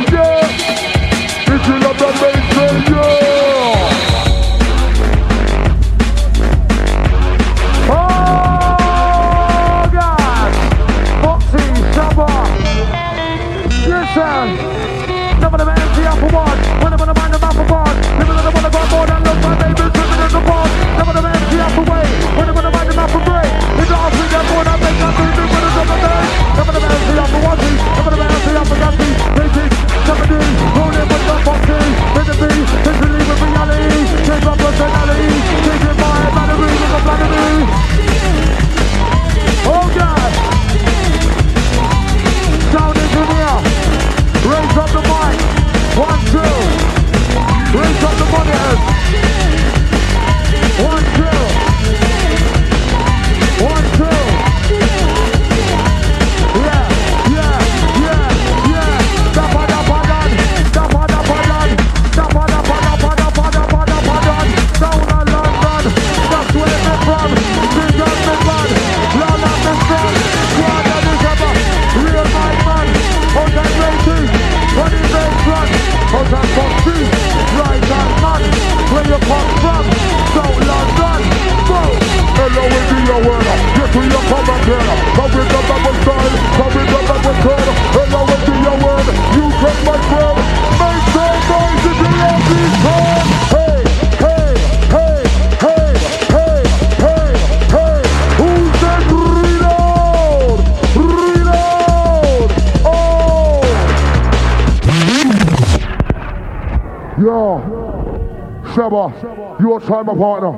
your 109.60 109.80
time, 109.80 110.06
my 110.06 110.16
partner. 110.16 110.54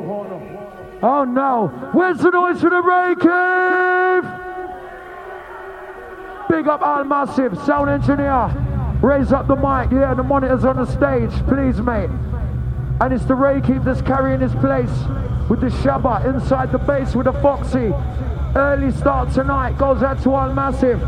Oh 1.03 1.23
no, 1.23 1.67
where's 1.93 2.19
the 2.19 2.29
noise 2.29 2.61
for 2.61 2.69
the 2.69 2.81
Ray? 2.81 3.15
Big 6.49 6.67
up 6.67 6.81
Al 6.81 7.03
Massive, 7.05 7.57
sound 7.65 7.89
engineer. 7.89 8.49
Raise 9.01 9.31
up 9.31 9.47
the 9.47 9.55
mic, 9.55 9.91
yeah, 9.91 10.13
the 10.13 10.21
monitors 10.21 10.63
on 10.63 10.75
the 10.75 10.85
stage, 10.85 11.31
please, 11.47 11.81
mate. 11.81 12.09
And 13.01 13.11
it's 13.11 13.25
the 13.25 13.33
Ray 13.33 13.61
that's 13.61 14.01
carrying 14.03 14.41
his 14.41 14.53
place 14.55 14.91
with 15.49 15.61
the 15.61 15.69
Shabba 15.81 16.23
inside 16.25 16.71
the 16.71 16.77
base 16.77 17.15
with 17.15 17.25
the 17.25 17.33
Foxy. 17.33 17.91
Early 18.55 18.91
start 18.91 19.33
tonight 19.33 19.77
goes 19.79 20.03
out 20.03 20.21
to 20.21 20.33
All 20.35 20.53
Massive, 20.53 21.01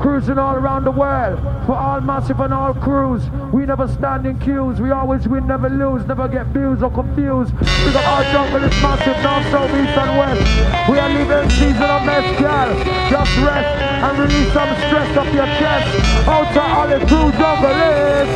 cruising 0.00 0.38
all 0.38 0.56
around 0.56 0.84
the 0.84 0.90
world. 0.90 1.38
For 1.66 1.76
All 1.76 2.00
Massive 2.00 2.40
and 2.40 2.52
all 2.52 2.72
crews, 2.72 3.22
we 3.52 3.66
never 3.66 3.86
stand 3.86 4.26
in 4.26 4.38
queues. 4.40 4.80
We 4.80 4.90
always 4.90 5.28
win, 5.28 5.46
never 5.46 5.68
lose, 5.68 6.04
never 6.06 6.26
get 6.26 6.46
views 6.46 6.82
or 6.82 6.90
confused. 6.90 7.52
We 7.84 7.92
got 7.92 8.04
our 8.04 8.24
jungle 8.32 8.64
is 8.64 8.82
massive, 8.82 9.20
north, 9.22 9.46
south, 9.52 9.70
east 9.70 9.96
and 10.00 10.12
west. 10.16 10.88
We 10.88 10.98
are 10.98 11.10
living 11.10 11.50
season 11.50 11.84
of 11.84 12.02
mezcal. 12.04 12.68
Just 13.12 13.36
rest 13.44 13.70
and 13.78 14.18
release 14.18 14.52
some 14.52 14.72
stress 14.88 15.16
off 15.16 15.32
your 15.34 15.50
chest. 15.60 15.88
Out 16.26 16.48
to 16.54 16.62
all 16.62 16.88
the 16.88 16.98
crew 17.06 17.30
jungle 17.36 17.76
is. 17.76 18.30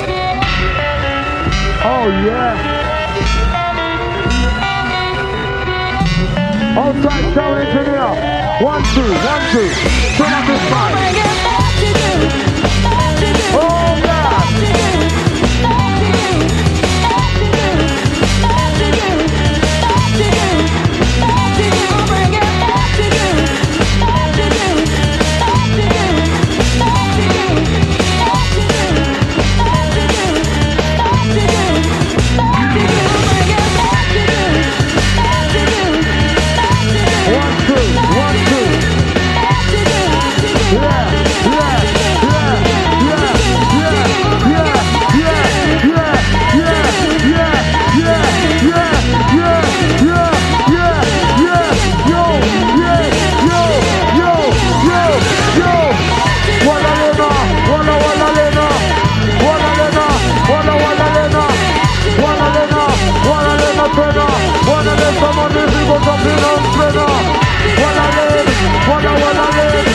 Oh 1.82 2.08
yeah. 2.28 2.84
Outside 6.76 7.34
sound 7.34 7.60
engineer. 7.62 8.34
One, 8.62 8.82
two, 8.94 9.02
one, 9.02 9.42
two. 9.50 9.68
Turn 10.16 10.32
up 10.32 10.46
this 10.46 10.62
mic. 10.70 11.43
put 65.94 66.08
up 66.08 66.26
in 66.26 66.42
our 66.42 66.58
spreader. 66.72 67.10
Wanna 67.80 68.06
live, 68.16 68.50
wanna 68.90 69.12
wanna 69.22 69.46
live, 69.54 69.86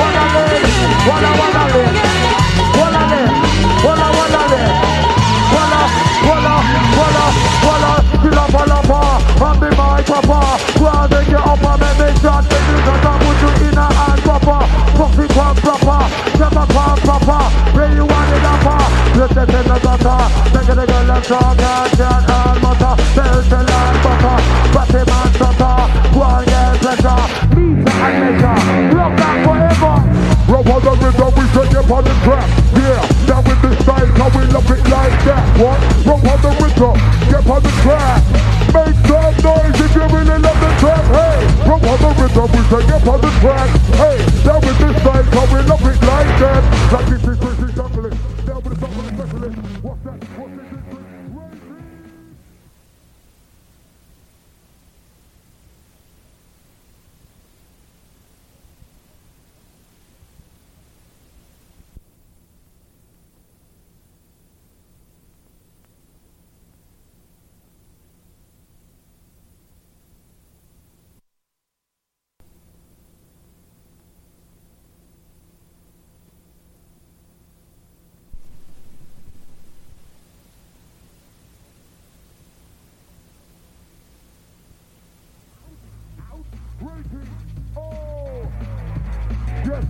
wanna 0.00 0.24
live, 0.36 0.64
wanna 1.08 1.30
wanna 1.40 1.64
live, 1.72 1.96
wanna 2.78 3.02
live, 3.12 3.32
wanna 3.84 4.08
wanna 4.18 4.42
live, 4.52 4.74
wanna 5.54 5.80
wanna 6.28 6.54
wanna 6.98 7.24
wanna 7.64 7.92
fill 8.22 8.38
up 8.38 8.54
all 8.60 8.72
up 8.72 8.90
on 9.40 9.56
the 9.60 9.68
mic 9.72 10.04
proper. 10.04 10.44
Wanna 10.82 11.08
make 11.08 11.28
it 11.28 11.46
up 11.50 11.64
and 11.64 11.80
make 11.80 11.98
me 12.00 12.08
shot. 12.20 12.44
Make 12.52 12.68
me 12.68 12.78
shot 12.84 13.04
and 13.08 13.18
put 13.24 13.40
you 13.42 13.50
in 13.68 13.78
a 13.78 13.86
hand 13.88 14.20
proper. 14.28 14.60
Fuck 14.98 15.18
it 15.24 15.36
up 15.36 15.56
proper, 15.64 16.00
never 16.38 16.66
come 16.74 16.98
proper. 17.08 17.42
Where 17.72 17.92
you 17.96 18.04
want 18.04 18.32
it 18.36 18.44
up? 18.44 18.62
Just 19.16 19.36
a 19.40 19.46
ten 19.46 19.70
of 19.70 19.80
the 19.80 19.94
car. 20.04 20.28
Take 20.52 20.68
it 20.68 20.78
a 20.78 20.84
girl 20.86 21.10
and 21.10 21.24
talk 21.24 21.58
and 21.58 21.90
chat 21.96 22.30
and 22.36 22.62
mutter. 22.62 22.94
Tell 23.16 23.42
tell 23.48 23.71
and. 28.10 28.94
Rock 28.94 29.16
that 29.16 29.36
forever. 29.46 30.22
On 30.52 30.80
the 30.80 30.92
rhythm, 31.00 31.32
we 31.34 31.44
take 31.54 31.74
up 31.74 31.90
on 31.90 32.04
the 32.04 32.14
track. 32.22 32.48
Yeah, 32.76 33.02
down 33.26 33.42
with 33.44 33.62
the 33.62 33.70
style, 33.82 34.06
we 34.06 34.42
love 34.52 34.70
it 34.70 34.84
like 34.90 35.16
that. 35.26 35.42
What? 35.58 35.78
On 36.06 36.20
the 36.22 36.50
rhythm, 36.60 36.96
the 37.62 37.72
track. 37.82 38.22
Make 38.72 38.98
some 39.06 39.34
noise 39.42 39.80
if 39.80 39.94
you 39.94 40.06
really 40.06 40.38
love 40.38 40.60
the 40.60 40.70
track. 40.80 41.04
Hey, 41.12 41.40
on 41.66 41.80
the 41.82 42.10
rhythm, 42.20 42.48
we 42.52 42.60
take 42.70 43.06
on 43.06 43.20
the 43.20 43.30
track. 43.40 43.70
Hey, 43.96 44.18
down 44.44 44.60
with 44.62 44.78
the 44.78 44.88
style, 45.00 45.26
how 45.34 45.46
we 45.52 45.60
love 45.66 45.82
it 45.82 45.98
like 46.06 46.32
that. 46.40 46.62
Like 46.92 47.06
this 47.06 47.22
is 47.26 47.51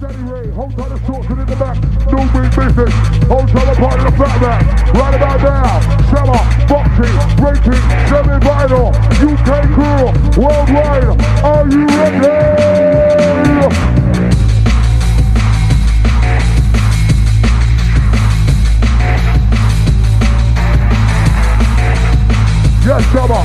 Hold 0.02 0.76
tight 0.76 0.88
the 0.88 0.98
shorts 1.06 1.28
and 1.28 1.38
in 1.38 1.46
the 1.46 1.54
back. 1.54 1.78
No 2.10 2.18
big 2.34 2.50
business. 2.50 2.90
Hold 3.30 3.46
tight 3.54 3.70
the 3.70 3.74
part 3.78 4.00
of 4.00 4.10
the 4.10 4.18
fat 4.18 4.34
man. 4.42 4.58
Right 4.98 5.14
about 5.14 5.38
now. 5.46 5.78
Summer, 6.10 6.42
boxing, 6.66 7.14
rating, 7.38 7.82
semi 8.10 8.34
vinyl, 8.42 8.90
UK 9.22 9.62
crew, 9.70 10.10
worldwide. 10.42 11.06
Are 11.46 11.68
you 11.70 11.86
ready? 11.86 12.26
Yes, 22.82 23.04
summer. 23.12 23.44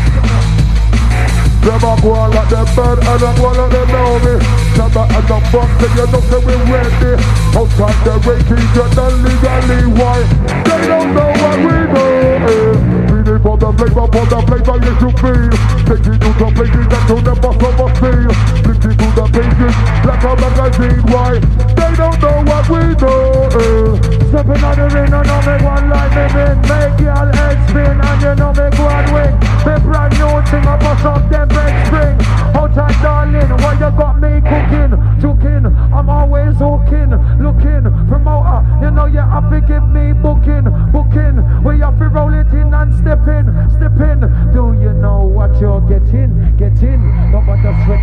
Them 1.61 1.83
a 1.83 2.01
go 2.01 2.11
on 2.13 2.31
like 2.31 2.49
them 2.49 2.65
bad 2.75 2.97
and 2.97 3.21
a 3.21 3.39
go 3.39 3.45
on 3.45 3.57
like 3.57 3.71
them 3.71 3.87
know 3.89 4.19
me 4.39 4.66
Shabba 4.77 5.09
and 5.09 5.25
fuck 5.49 5.69
say 5.81 5.89
you 5.97 6.05
know 6.05 6.21
say 6.29 6.37
we 6.45 6.53
ready. 6.69 7.17
Outside 7.57 7.97
the 8.05 8.13
rating 8.29 8.69
you're 8.77 8.93
not 8.93 9.09
legally 9.25 9.89
why. 9.97 10.21
They 10.69 10.85
don't 10.85 11.17
know 11.17 11.33
what 11.33 11.57
we 11.65 11.77
do 11.97 12.05
eh. 12.45 12.97
For 13.41 13.57
the 13.57 13.73
flavor, 13.73 14.05
for 14.05 14.25
the 14.29 14.39
flavor 14.45 14.77
you 14.77 14.93
should 15.01 15.17
feel. 15.17 15.49
Taking 15.81 16.21
you 16.21 16.29
to 16.29 16.45
places 16.53 16.85
that 16.93 17.09
you 17.09 17.17
never 17.25 17.53
or 17.57 17.89
feel 17.97 18.29
Flipping 18.61 18.97
through 19.01 19.13
the 19.17 19.25
pages 19.33 19.75
like 20.05 20.21
a 20.21 20.33
magazine 20.45 21.01
why. 21.09 21.41
They 21.73 21.91
don't 21.97 22.17
know 22.21 22.37
what 22.45 22.65
we 22.69 22.81
do 23.01 23.13
eh. 23.57 23.97
Stepping 24.29 24.61
on 24.61 24.77
the 24.77 24.85
ring 24.93 25.09
and 25.09 25.25
know 25.25 25.41
me 25.41 25.55
one 25.65 25.89
like 25.89 26.13
me 26.13 26.53
Make 26.69 27.01
y'all 27.01 27.16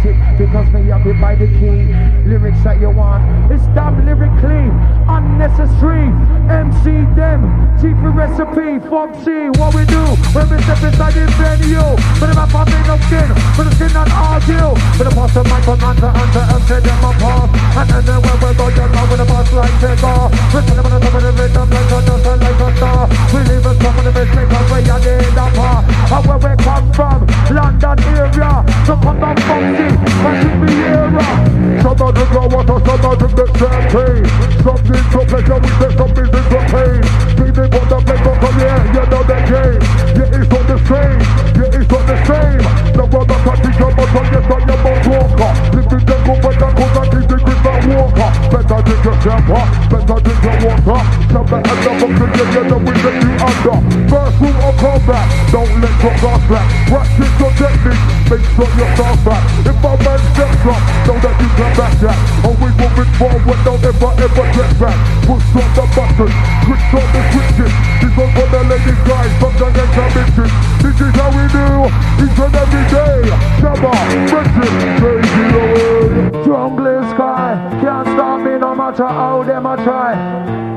it 0.04 0.16
Because 0.38 0.68
me 0.72 0.88
have 0.92 1.06
it 1.06 1.20
by 1.20 1.34
the 1.34 1.46
key. 1.46 1.88
Lyrics 2.28 2.62
that 2.64 2.80
you 2.80 2.90
want, 2.90 3.24
it's 3.52 3.64
damn 3.72 3.96
lyrically 4.04 4.68
Unnecessary, 5.08 6.08
MC 6.48 7.04
them 7.16 7.44
Chief 7.80 7.96
recipe, 8.00 8.80
Foxy, 8.88 9.48
what 9.60 9.74
we 9.74 9.84
do 9.84 10.04
When 10.36 10.48
we 10.48 10.56
step 10.64 10.80
inside 10.84 11.14
the 11.16 11.28
venue 11.36 11.88
But 12.20 12.30
if 12.30 12.38
I 12.38 12.46
pop 12.48 12.68
in 12.68 12.80
no 12.88 12.96
skin, 13.08 13.28
but 13.56 13.64
the 13.68 13.72
skin 13.76 13.92
not 13.92 14.08
argue 14.12 14.72
But 14.96 15.04
the 15.08 15.12
boss 15.14 15.36
of 15.36 15.44
Michael 15.48 15.76
Mantra 15.76 16.10
and 16.12 16.32
the 16.32 16.76
them 16.80 17.04
apart 17.04 17.48
And 17.76 17.88
then 17.88 18.04
the 18.04 18.14
when 18.20 18.36
we 18.40 18.50
go, 18.56 18.66
you 18.68 18.86
know 18.88 19.04
with 19.08 19.20
the 19.20 19.26
boss 19.28 19.52
like 19.52 19.74
take 19.80 20.02
off. 20.02 20.30
We 20.52 20.60
tell 20.66 20.76
them 20.76 20.86
on 20.86 20.92
the 20.92 21.00
top 21.00 21.14
of 21.14 21.22
the 21.22 21.32
rhythm 21.32 21.68
like 21.70 21.92
a 21.92 21.98
dust 22.02 22.26
and 22.26 22.40
like 22.42 22.60
a 22.60 22.68
star. 22.76 23.02
We 23.32 23.40
leave 23.46 23.66
us 23.66 23.78
top 23.78 23.96
of 23.98 24.04
the 24.04 24.24
because 24.24 24.68
we 24.72 24.90
are 24.90 25.00
the 25.00 25.14
upper 25.38 25.74
And 26.14 26.22
where 26.26 26.40
we 26.42 26.52
come 26.62 26.86
from, 26.92 27.18
London 27.54 27.98
area 28.14 28.52
So 28.86 28.96
come 28.98 29.18
down 29.20 29.36
Foxy, 29.46 29.88
of 32.04 32.14
them 32.14 32.28
go 32.32 32.42
water, 32.52 32.78
some 32.84 33.04
of 33.04 33.18
them 33.18 33.50
champagne 33.56 34.26
Something 34.60 35.04
to 35.12 35.20
pleasure, 35.24 35.58
we 35.60 35.70
say 35.78 35.90
something 35.96 36.28
to 36.28 36.60
pain 36.68 37.02
Feeling 37.36 37.70
for 37.72 37.84
the 37.88 37.98
play, 38.04 38.20
but 38.24 38.36
come 38.40 38.58
here, 38.60 38.80
you 38.92 39.04
know 39.08 39.22
the 39.24 39.38
game 39.48 39.80
Yeah, 40.16 40.36
it's 40.36 40.48
not 40.52 40.64
the 40.68 40.76
same, 40.84 41.20
yeah, 41.56 41.78
it's 41.78 41.88
not 41.88 42.04
the 42.04 42.16
same 42.28 42.60
The 42.92 43.04
can't 43.08 43.60
teach 43.64 43.78
you, 43.80 43.90
but 43.94 44.14
on 44.14 44.26
your 44.32 44.42
son, 44.44 44.62
you're 44.68 44.80
more 44.84 45.00
walker 45.08 45.52
Living 45.74 46.04
the 46.04 46.16
good, 46.24 46.38
but 46.42 46.54
the 46.60 46.68
good, 46.76 46.96
and 46.98 47.08
keep 47.12 47.24
the 47.30 47.36
grip 47.40 47.60
that 47.64 48.32
Better 48.50 48.80
drink 48.84 49.04
your 49.04 49.16
champagne, 49.24 49.70
better 49.88 50.18
drink 50.20 50.42
your 50.44 50.56
water 50.86 51.13
Champagne 51.34 51.66
and 51.66 51.80
the 51.82 51.90
box, 51.98 52.14
and 52.14 52.86
you 52.86 52.94
get 52.94 53.16
you 53.18 53.32
under. 53.42 53.78
First 54.06 54.38
rule 54.38 54.60
of 54.62 54.74
combat, 54.78 55.26
don't 55.50 55.74
let 55.82 55.94
your 55.98 56.14
guard 56.22 56.40
slack 56.46 56.68
Practice 56.86 57.34
your 57.42 57.52
technique, 57.58 58.04
make 58.30 58.44
sure 58.54 58.70
your 58.78 58.90
start 58.94 59.18
back. 59.26 59.42
If 59.66 59.82
a 59.82 59.92
man 59.98 60.20
steps 60.30 60.62
up, 60.62 60.78
know 61.10 61.18
that 61.18 61.34
you 61.42 61.50
can 61.58 61.72
back 61.74 61.94
that. 62.06 62.18
Always 62.46 62.74
moving 62.78 63.10
forward, 63.18 63.58
don't 63.66 63.82
ever, 63.82 64.12
ever 64.14 64.46
get 64.54 64.70
back. 64.78 64.98
Push 65.26 65.58
on 65.58 65.68
the 65.74 65.84
button, 65.90 66.30
switch 66.70 66.90
on 66.94 67.06
the 67.10 67.20
switches. 67.34 67.74
This 67.98 68.14
one 68.14 68.30
for 68.30 68.46
the 68.54 68.60
ladies, 68.70 69.02
guys, 69.02 69.32
from 69.42 69.52
the 69.58 69.66
young 69.74 69.90
bitches 70.14 70.54
This 70.86 70.98
is 71.02 71.12
how 71.18 71.34
we 71.34 71.44
do, 71.50 71.66
each 72.22 72.38
and 72.46 72.54
every 72.62 72.84
day. 72.94 73.26
Shabba, 73.58 73.90
Bridget, 74.30 74.70
take 75.02 75.34
it 75.34 75.54
away. 75.58 76.46
Jungle 76.46 77.02
sky, 77.10 77.58
can't 77.82 78.06
stop 78.14 78.38
me 78.38 78.54
no 78.54 78.70
matter 78.78 79.08
how 79.10 79.42
them 79.42 79.66
I 79.66 79.74
try 79.82 80.73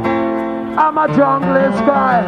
I'm 0.79 0.95
a 0.95 1.07
jungle 1.07 1.73
sky. 1.77 2.21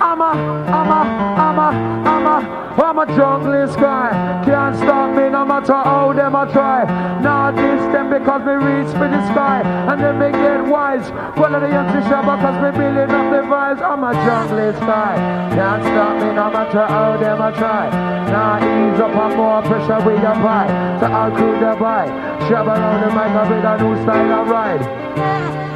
I'm 0.00 0.20
a, 0.20 0.30
I'm 0.30 0.90
a, 0.90 1.00
I'm 1.42 1.58
a, 1.58 1.68
I'm 2.08 2.26
a, 2.26 2.65
I'm 2.76 2.98
a 2.98 3.06
jungle 3.16 3.66
sky. 3.72 4.42
Can't 4.44 4.76
stop 4.76 5.16
me 5.16 5.28
no 5.30 5.44
matter 5.44 5.72
how 5.72 6.12
them 6.12 6.36
I 6.36 6.44
try. 6.52 6.84
Now 7.20 7.50
this 7.50 7.80
them 7.92 8.10
because 8.10 8.44
me 8.44 8.52
reach 8.52 8.92
for 8.92 9.08
the 9.08 9.20
sky 9.32 9.62
and 9.64 10.00
then 10.00 10.18
me 10.18 10.30
get 10.30 10.64
wise. 10.64 11.08
Follow 11.36 11.60
the 11.60 11.72
empty 11.72 12.04
shop 12.08 12.28
because 12.28 12.56
me 12.60 12.70
building 12.76 13.10
up 13.10 13.26
the 13.32 13.42
vibes. 13.48 13.80
I'm 13.80 14.04
a 14.04 14.12
jungle 14.12 14.72
sky. 14.76 15.16
Can't 15.56 15.82
stop 15.82 16.14
me 16.20 16.28
no 16.36 16.52
matter 16.52 16.86
how 16.86 17.16
them 17.16 17.40
I 17.40 17.50
try. 17.52 17.88
Now 18.28 18.60
ease 18.60 19.00
up 19.00 19.16
on 19.16 19.36
more 19.36 19.62
pressure 19.62 20.00
the 20.04 20.34
bike. 20.44 21.00
So 21.00 21.06
I'll 21.06 21.32
crew 21.32 21.58
the 21.58 21.76
bike. 21.80 22.12
Shove 22.48 22.68
around 22.68 23.00
the 23.00 23.08
mic 23.08 23.32
with 23.48 23.64
a 23.64 23.74
new 23.80 24.02
style 24.04 24.40
of 24.40 24.48
ride. 24.48 24.84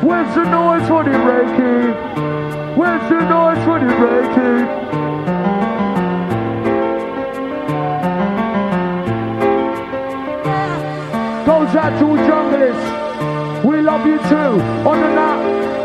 Where's 0.04 0.34
the 0.34 0.44
noise 0.44 0.86
for 0.88 1.02
the 1.04 1.16
Ray 1.16 1.48
Keith? 1.56 2.76
Where's 2.76 3.04
the 3.08 3.20
noise 3.24 3.64
for 3.64 3.80
the 3.80 3.88
Ray 3.88 4.24
Keith? 4.36 5.09
Goes 11.50 11.74
out 11.74 11.98
to 11.98 12.06
junglers. 12.30 13.64
We 13.64 13.80
love 13.80 14.06
you 14.06 14.18
too. 14.30 14.52
On 14.88 15.00
the 15.00 15.10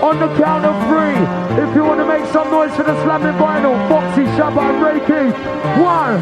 on 0.06 0.19
the 0.19 0.28
count 0.38 0.63
of 0.63 0.75
three. 0.86 1.17
If 1.63 1.75
you 1.75 1.84
want 1.84 1.99
to 1.99 2.08
make 2.08 2.23
some 2.32 2.51
noise 2.51 2.69
for 2.75 2.84
the 2.84 2.93
slamming 3.04 3.34
vinyl, 3.41 3.75
Foxy, 3.89 4.25
Shabba, 4.38 4.62
and 4.62 4.80
Ray 4.86 4.99
Keith. 5.10 5.34
One, 5.82 6.21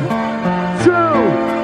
two, 0.85 1.62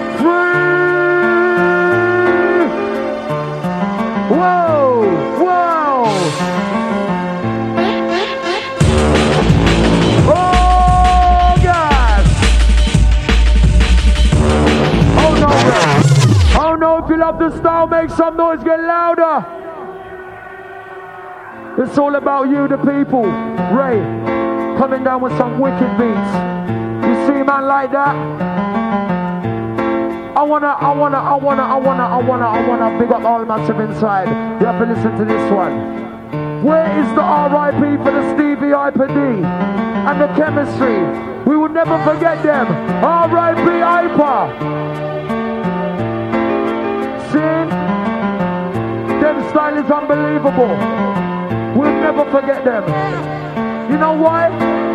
if 17.10 17.14
you 17.14 17.22
love 17.22 17.40
the 17.40 17.50
style, 17.58 17.88
make 17.88 18.12
some 18.12 18.38
noise, 18.38 18.64
get 18.64 18.80
louder. 18.80 19.44
It's 21.82 21.98
all 21.98 22.14
about 22.14 22.50
you, 22.50 22.68
the 22.68 22.78
people. 22.78 23.26
Ray, 23.74 23.98
coming 24.78 25.04
down 25.04 25.20
with 25.24 25.36
some 25.36 25.60
wicked 25.60 25.90
beats. 25.98 26.32
You 27.10 27.16
see, 27.26 27.42
man, 27.42 27.66
like 27.66 27.92
that. 27.94 28.16
I 30.38 30.44
wanna, 30.44 30.68
I 30.68 30.94
wanna, 30.94 31.18
I 31.18 31.36
wanna, 31.36 31.64
I 31.64 31.78
wanna, 31.78 32.04
I 32.04 32.22
wanna, 32.22 32.46
I 32.46 32.68
wanna 32.68 33.00
big 33.00 33.12
up 33.12 33.24
all 33.24 33.44
massive 33.44 33.80
inside. 33.80 34.28
You 34.62 34.68
have 34.68 34.78
to 34.78 34.94
listen 34.94 35.18
to 35.18 35.26
this 35.26 35.52
one. 35.52 36.64
Where 36.64 36.86
is 37.02 37.10
the 37.16 37.26
RIP 37.26 38.04
for 38.06 38.12
the 38.12 38.36
Stevie 38.36 38.72
Hyper 38.72 39.08
D 39.08 39.14
and 39.16 40.22
the 40.22 40.28
Kemistry? 40.38 41.46
We 41.48 41.58
will 41.58 41.70
never 41.70 41.98
forget 42.04 42.44
them. 42.44 42.68
RIP 43.02 43.82
Hyper. 43.82 44.89
Unbelievable. 49.92 50.76
We'll 51.76 51.94
never 52.02 52.26
forget 52.32 52.64
them. 52.64 52.84
You 53.92 53.98
know 53.98 54.14
why? 54.14 54.89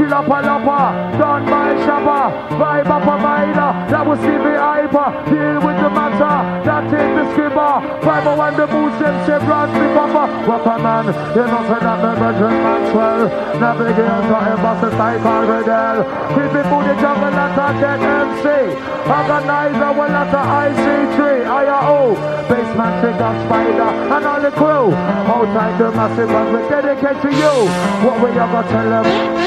Chilla 0.00 0.24
palapa, 0.24 1.12
done 1.20 1.44
by 1.44 1.76
Shabba, 1.84 2.32
vibe 2.56 2.88
up 2.88 3.04
a 3.04 3.16
minor, 3.20 3.70
that 3.92 4.00
was 4.00 4.16
Stevie 4.24 4.56
Hyper, 4.56 5.12
deal 5.28 5.60
with 5.60 5.76
the 5.76 5.90
matter, 5.92 6.40
that 6.64 6.88
is 6.88 7.10
the 7.20 7.24
skipper, 7.36 7.74
vibe 8.00 8.32
one 8.32 8.56
the 8.56 8.64
boots 8.64 8.96
and 9.04 9.20
chevron, 9.28 9.68
the 9.76 9.84
papa, 9.92 10.24
what 10.48 10.64
a 10.64 10.76
man, 10.80 11.04
you 11.36 11.44
know 11.44 11.60
say 11.68 11.84
that 11.84 12.00
the 12.00 12.10
Brethren 12.16 12.56
Maxwell, 12.64 13.28
navigator, 13.60 14.40
embassy, 14.40 14.88
cycle, 14.96 15.42
Riddell, 15.52 15.98
creepy 16.32 16.62
booty 16.64 16.94
jungle, 16.96 17.36
that's 17.36 17.60
a 17.60 17.68
dead 17.76 18.00
MC, 18.00 18.72
organizer, 19.04 19.92
well 20.00 20.08
that's 20.16 20.32
a 20.32 20.42
IC3, 20.64 21.44
IRO, 21.44 22.16
baseman, 22.48 22.92
trigger, 23.04 23.32
spider, 23.44 23.92
and 24.16 24.24
all 24.24 24.40
the 24.40 24.52
crew, 24.56 24.96
outside 25.28 25.76
the 25.76 25.92
massive 25.92 26.32
we 26.32 26.60
dedicate 26.72 27.20
to 27.20 27.28
you, 27.36 27.54
what 28.00 28.16
we 28.24 28.32
ever 28.32 28.64
tell 28.72 28.88
them, 28.88 29.39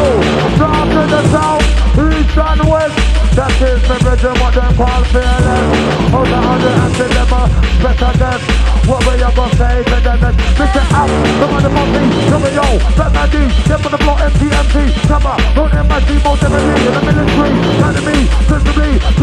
new. 0.00 0.16
North 0.58 0.90
to 0.94 1.02
the 1.14 1.22
south, 1.34 1.66
east 2.00 2.36
and 2.36 2.62
west. 2.68 2.96
That 3.36 3.54
is 3.62 3.80
the 3.88 3.96
region 4.08 4.34
what 4.40 4.54
them 4.54 4.74
call 4.76 5.04
fearless. 5.12 5.66
Out 6.14 6.28
of 6.28 6.44
hundred 6.44 6.76
and 6.84 6.94
them 6.96 7.48
better 7.82 8.12
guess. 8.18 8.79
What 8.90 9.06
will 9.06 9.14
you 9.14 9.30
gonna 9.38 9.54
say 9.54 9.86
them? 9.86 10.34
Listen 10.58 10.82
out, 10.90 11.06
come 11.38 11.54
on 11.54 11.62
the 11.62 11.70
monkey, 11.70 12.10
come 12.26 12.42
on 12.42 12.50
yo, 12.50 12.66
my 13.14 13.24
D, 13.30 13.38
step 13.62 13.86
on 13.86 13.92
the 13.94 13.98
floor, 14.02 14.18
empty, 14.18 14.50
empty. 14.50 14.84
Come 15.06 15.30
don't 15.54 15.70
let 15.70 15.86
my 15.86 16.02
team 16.10 16.26
out 16.26 16.42
in 16.42 16.50
the 16.50 16.58
military. 16.58 17.54
Enemy, 17.86 18.18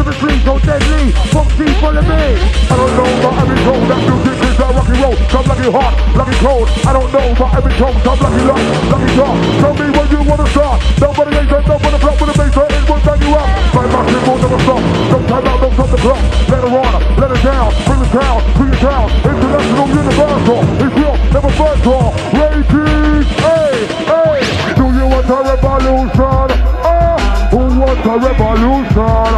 the 0.07 0.13
street, 0.15 0.39
so 0.47 0.55
deadly. 0.63 1.11
Foxy, 1.35 1.67
follow 1.83 1.99
me. 1.99 2.39
I 2.71 2.79
don't 2.79 2.93
know, 2.95 3.11
but 3.19 3.33
every 3.43 3.59
tone 3.67 3.83
that 3.91 3.99
music 4.07 4.39
is 4.39 4.55
a 4.55 4.67
rocky 4.71 4.95
road. 5.03 5.19
Come 5.27 5.45
lucky 5.51 5.67
hot, 5.67 5.93
lucky 6.15 6.37
cold. 6.39 6.67
I 6.87 6.91
don't 6.95 7.11
know, 7.11 7.27
but 7.35 7.49
every 7.59 7.73
tone, 7.75 7.97
come 8.07 8.19
lucky 8.23 8.43
luck, 8.47 8.63
lucky 8.87 9.11
dark. 9.19 9.35
Tell 9.59 9.73
me 9.75 9.87
when 9.91 10.07
you 10.15 10.21
wanna 10.23 10.47
start. 10.47 10.79
Nobody 10.95 11.31
ain't 11.43 11.49
that, 11.51 11.67
nobody 11.67 11.97
flop 11.99 12.15
with 12.23 12.31
a 12.31 12.35
bass, 12.39 12.55
it 12.55 12.87
will 12.87 13.03
bang 13.03 13.19
you 13.19 13.35
up. 13.35 13.47
My 13.75 13.83
shit 14.07 14.23
will 14.23 14.39
never 14.39 14.59
stop. 14.63 14.81
Don't 15.11 15.27
time 15.27 15.43
out, 15.43 15.59
don't 15.59 15.73
stop 15.75 15.89
the 15.91 15.99
clock. 15.99 16.23
Let 16.47 16.63
it 16.63 16.71
on, 16.71 16.93
let 17.19 17.31
it 17.35 17.41
down, 17.43 17.67
bring 17.83 17.99
it 17.99 18.11
down, 18.15 18.39
bring 18.55 18.71
it 18.71 18.79
down. 18.79 19.56
International, 19.57 19.89
universal, 19.89 20.61
it's 20.77 20.93
real, 20.93 21.17
never 21.33 21.49
virtual. 21.57 22.13
Rating, 22.29 23.25
hey, 23.41 23.89
hey. 24.05 24.37
Do 24.77 24.85
you 24.93 25.05
want 25.09 25.25
a 25.25 25.37
revolution? 25.49 26.49
Oh, 26.85 27.17
who 27.49 27.61
wants 27.81 28.05
a 28.05 28.13
revolution? 28.21 29.33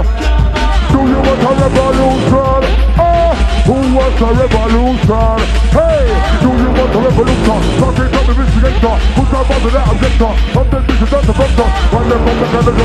Do 0.92 1.00
you 1.08 1.20
want 1.24 1.40
a 1.40 1.52
revolution? 1.56 2.62
Oh, 3.00 3.32
who 3.64 3.76
wants 3.96 4.20
a 4.20 4.30
revolution? 4.36 5.40
Hey, 5.72 6.04
do 6.44 6.52
you 6.52 6.70
want 6.76 6.92
a 6.92 7.00
revolution? 7.00 7.60
Talking 7.80 8.12
to 8.12 8.20
the 8.20 8.34
instigator, 8.44 8.96
put 9.16 9.32
on 9.40 9.62
the 9.64 9.70
that 9.72 9.88
objector. 9.88 10.34
I'm 10.36 10.68
the 10.68 10.80
vision 10.84 11.16
of 11.16 11.24
the 11.24 11.34
vector. 11.40 11.70
One 11.96 12.10
them 12.12 12.20
from 12.28 12.36
the 12.40 12.48
kind 12.52 12.68
of 12.68 12.76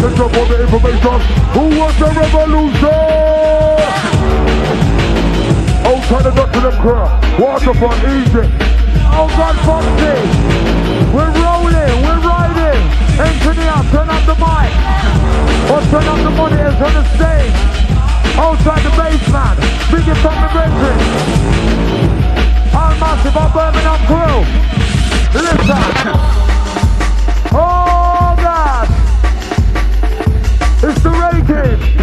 let's 0.00 0.14
drop 0.16 0.36
all 0.40 0.46
the 0.48 0.56
information. 0.64 1.20
Who 1.52 1.62
wants 1.76 2.00
a 2.00 2.08
revolution? 2.16 3.17
Try 6.08 6.22
to 6.22 6.30
duck 6.30 6.50
to 6.52 6.60
them 6.60 6.72
crowd. 6.80 7.20
Waterfront, 7.38 8.00
easy. 8.08 8.40
Oh, 9.12 9.28
God, 9.36 9.56
Foxy. 9.60 10.16
We're 11.12 11.28
rolling, 11.36 12.00
we're 12.00 12.22
riding. 12.24 12.80
Engineer, 13.20 13.76
turn 13.92 14.08
up 14.08 14.24
the 14.24 14.32
mic. 14.40 14.72
Or 15.68 15.84
turn 15.92 16.08
up 16.08 16.16
the 16.24 16.30
monitors 16.32 16.80
on 16.80 16.92
the 16.96 17.04
stage. 17.12 17.52
Outside 18.40 18.82
the 18.88 18.92
basement. 18.96 19.58
It 20.08 20.16
from 20.24 20.36
the 20.40 20.48
brethren. 20.48 20.98
All 22.72 22.94
massive, 22.96 23.36
our 23.36 23.52
Birmingham 23.52 24.00
crew. 24.08 24.38
Listen. 25.34 26.16
Oh, 27.52 28.32
God. 28.40 28.88
It's 30.82 31.02
the 31.02 31.10
rating. 31.10 31.98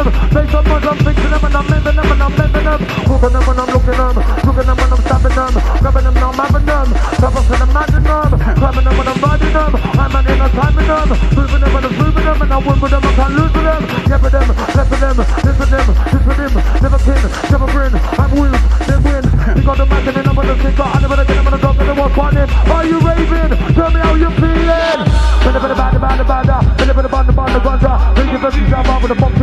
up. 0.00 0.32
Face 0.32 0.54
up, 0.54 0.64
man, 0.64 0.88
I'm 0.88 0.98
fixing 1.04 1.30
them 1.30 1.44
and 1.44 1.56
I'm 1.56 1.66
moving 1.68 1.96
them 1.96 2.10
and 2.12 2.22
I'm 2.22 2.32
living 2.36 2.66
up. 2.66 2.80
Hooking 2.80 3.32
them 3.32 3.48
and 3.48 3.60
I'm 3.60 3.68
looking 3.68 3.98
them. 4.00 4.16
Looking 4.46 4.66
them 4.68 4.80
and 4.80 4.92
I'm 4.92 5.00
stopping 5.04 5.36
them. 5.36 5.52
Grabbing 5.80 6.04
them 6.04 6.16
and 6.16 6.24
I'm 6.24 6.40
having 6.40 6.66
them. 6.66 6.86
Trouble 7.20 7.42
to 7.44 7.54
the 7.60 7.66
them. 8.08 8.30
Climbing 8.60 8.84
them 8.84 9.00
and 9.00 9.08
I'm 9.10 9.20
riding 9.20 9.52
them. 9.52 9.72
I'm 10.00 10.16
an 10.16 10.26
inner 10.30 10.50
timing 10.56 10.88
them. 10.88 11.08
Moving 11.36 11.60
them 11.60 11.76
and 11.76 11.86
I'm 11.86 11.92
moving 12.00 12.24
them 12.24 12.42
and 12.42 12.52
I 12.52 12.58
win 12.58 12.80
with 12.80 12.90
them. 12.90 13.04
I 13.04 13.12
can't 13.14 13.34
lose 13.36 13.52
with 13.52 13.66
them. 13.68 13.82
Yeah, 14.10 14.18
with 14.18 14.32
them, 14.32 14.48
left 14.74 14.90
with 14.90 15.00
them, 15.00 15.16
this 15.16 15.56
with 15.60 15.70
them, 15.70 15.86
this 16.10 16.24
with 16.26 16.40
him. 16.42 16.52
Never 16.82 16.98
pin, 16.98 17.22
never 17.46 17.66
grin. 17.70 17.94
I'm 17.94 18.30
win, 18.34 18.52
they 18.90 18.98
win. 19.06 19.24
You 19.54 19.62
got 19.62 19.76
the 19.78 19.86
magic 19.86 20.16
and 20.16 20.26
I'm 20.26 20.34
gonna 20.34 20.56
kick 20.58 20.80
out. 20.80 20.96
I 20.96 21.00
never 21.00 21.16
get 21.16 21.28
them 21.28 21.46
and 21.46 21.54
I'm 21.54 21.76
gonna 21.76 21.94
walk 21.94 22.18
on 22.18 22.36
it. 22.36 22.50
Are 22.50 22.84
you 22.84 22.98
raving? 22.98 23.54
Tell 23.74 23.90
me 23.90 24.00
how 24.00 24.14
you 24.14 24.30
feeling. 24.34 25.00
Bada 25.46 25.58
bada 25.62 25.74
bada 25.78 25.98
bada 25.98 26.24
bada. 26.24 26.56
Bada 26.74 26.92
bada 26.92 27.08
bada 27.08 27.32
bada 27.32 27.60
bada. 27.62 27.92
Bada 28.18 28.38
bada 28.38 28.50
bada 28.50 29.00
bada 29.00 29.14
bada. 29.14 29.39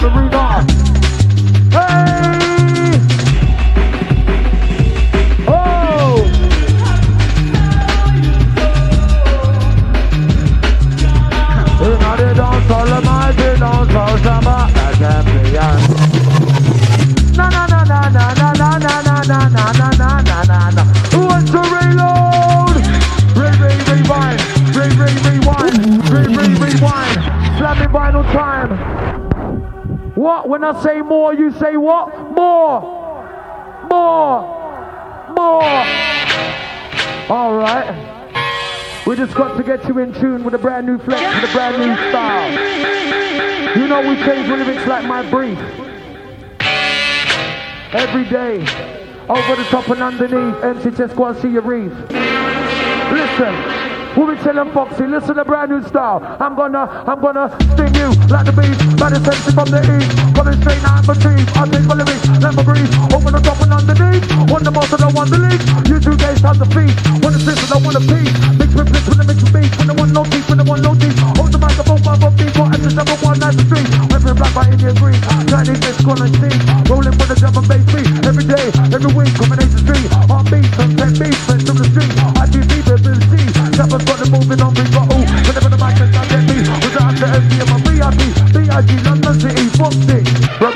The 0.00 0.08
root 0.08 0.32
on. 0.32 0.49
What? 30.40 30.48
When 30.48 30.64
I 30.64 30.82
say 30.82 31.02
more, 31.02 31.34
you 31.34 31.52
say 31.52 31.76
what? 31.76 32.16
More, 32.32 32.80
more, 33.90 34.40
more. 35.36 35.84
All 37.28 37.54
right. 37.56 39.02
We 39.06 39.16
just 39.16 39.34
got 39.34 39.56
to 39.58 39.62
get 39.62 39.86
you 39.86 39.98
in 39.98 40.14
tune 40.14 40.42
with 40.42 40.54
a 40.54 40.58
brand 40.58 40.86
new 40.86 40.98
flex, 40.98 41.20
with 41.42 41.50
a 41.50 41.52
brand 41.52 41.78
new 41.78 41.94
style. 42.08 43.76
You 43.76 43.86
know 43.86 44.00
we 44.00 44.16
change 44.24 44.48
lyrics 44.48 44.86
like 44.86 45.04
my 45.04 45.28
brief. 45.30 45.58
Every 47.92 48.24
day, 48.24 48.60
over 49.28 49.56
the 49.56 49.64
top 49.64 49.88
and 49.88 50.02
underneath, 50.02 50.62
MC 50.64 50.90
just 50.96 51.16
go 51.16 51.26
and 51.26 51.38
see 51.38 51.48
your 51.48 51.62
reef. 51.62 51.92
Listen. 53.12 53.80
We'll 54.16 54.34
be 54.34 54.42
telling 54.42 54.72
Foxy, 54.72 55.06
listen 55.06 55.36
to 55.36 55.44
brand 55.44 55.70
new 55.70 55.86
style. 55.86 56.20
I'm 56.40 56.56
gonna, 56.56 57.04
I'm 57.06 57.20
gonna 57.20 57.48
sting 57.74 57.94
you 57.94 58.10
like 58.26 58.44
the 58.44 58.52
beast, 58.52 58.98
by 58.98 59.10
the 59.10 59.20
from 59.54 59.70
the 59.70 59.80
east. 59.98 60.29
Coming 60.40 60.56
straight 60.64 60.80
out 60.88 61.04
for 61.04 61.12
trees, 61.20 61.44
I'll 61.52 61.68
take 61.68 61.84
my 61.84 62.00
lyrics, 62.00 62.24
let 62.40 62.56
me 62.56 62.64
breathe. 62.64 62.88
Over 63.12 63.28
the 63.28 63.44
top 63.44 63.60
and 63.60 63.76
underneath, 63.76 64.24
one 64.48 64.64
the 64.64 64.72
most 64.72 64.88
and 64.88 65.04
I 65.04 65.12
want 65.12 65.28
the 65.28 65.36
least. 65.36 65.68
You 65.84 66.00
two 66.00 66.16
guys 66.16 66.40
have 66.40 66.56
the 66.56 66.64
feet, 66.72 66.96
one 67.20 67.36
the 67.36 67.40
sisters, 67.44 67.68
I 67.68 67.76
want 67.76 68.00
a 68.00 68.02
piece. 68.08 68.32
Mix 68.56 68.72
with 68.72 68.88
mix 68.88 69.04
with 69.04 69.20
the 69.20 69.26
mix 69.28 69.36
with 69.44 69.52
beats, 69.52 69.76
when 69.76 69.92
the 69.92 69.96
one 70.00 70.16
no 70.16 70.24
deep, 70.24 70.48
when 70.48 70.56
the 70.56 70.64
one 70.64 70.80
no 70.80 70.96
deep. 70.96 71.12
Hold 71.36 71.52
the 71.52 71.60
microphone, 71.60 72.00
five 72.00 72.24
up 72.24 72.32
beat, 72.40 72.56
what 72.56 72.72
the 72.72 72.88
number 72.88 73.20
one 73.20 73.36
night 73.36 73.52
the 73.52 73.68
street. 73.68 73.84
Every 74.16 74.32
black 74.32 74.56
by 74.56 74.64
Indian 74.72 74.96
green, 74.96 75.20
Chinese 75.44 75.76
mix, 75.76 76.00
gonna 76.00 76.24
see. 76.24 76.56
Rolling 76.88 77.16
with 77.20 77.28
the 77.28 77.36
drum 77.36 77.60
and 77.60 77.68
bass 77.68 77.84
beat, 77.92 78.08
every 78.24 78.46
day, 78.48 78.66
every 78.96 79.12
week, 79.12 79.36
combination 79.36 79.76
street. 79.84 80.08
On 80.32 80.40
beats, 80.48 80.72
on 80.80 80.88
10 80.96 81.20
beats, 81.20 81.40
friends 81.44 81.68
from 81.68 81.76
the 81.76 81.86
street. 81.92 82.12
I 82.40 82.48
do 82.48 82.64
deep, 82.64 82.88
every 82.88 83.12
C. 83.28 83.44
Choppers 83.76 84.08
got 84.08 84.16
the 84.16 84.26
moving 84.32 84.64
on, 84.64 84.72
big 84.72 84.88
bottle. 84.88 85.20
Oh, 85.20 85.24
whenever 85.44 85.68
the 85.68 85.76
mic 85.76 86.00
is 86.00 86.08
get 86.08 86.42
me, 86.48 86.64
without 86.80 87.12
the 87.12 87.28
MC 87.28 87.60
and 87.60 87.68
my 87.68 87.76
VIP, 87.84 88.20
B.I.G. 88.56 88.90
London 89.04 89.36
City, 89.36 89.68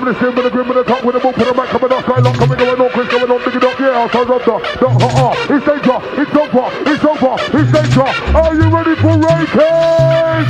Reminiscing 0.05 0.37
with 0.37 0.53
the 0.53 0.61
with 0.61 0.77
the 0.77 0.85
top 0.85 1.01
with 1.03 1.15
the 1.17 1.21
book, 1.21 1.33
with 1.33 1.49
the 1.49 1.55
coming 1.65 1.93
off, 1.97 2.05
coming 2.05 2.59
going 2.61 2.77
on, 2.77 2.91
Chris 2.93 3.09
going 3.09 3.25
on, 3.25 3.41
yeah, 3.41 4.05
outside 4.05 4.29
the, 4.29 4.37
the, 4.37 4.85
uh, 4.85 5.33
uh, 5.33 5.33
it's 5.49 5.65
danger, 5.65 5.97
it's 6.21 6.37
over, 6.37 6.69
it's 6.85 7.05
over, 7.09 7.41
it's 7.41 7.73
danger. 7.73 8.05
Are 8.37 8.53
you 8.53 8.69
ready 8.69 8.93
for 9.01 9.17
raking? 9.17 10.45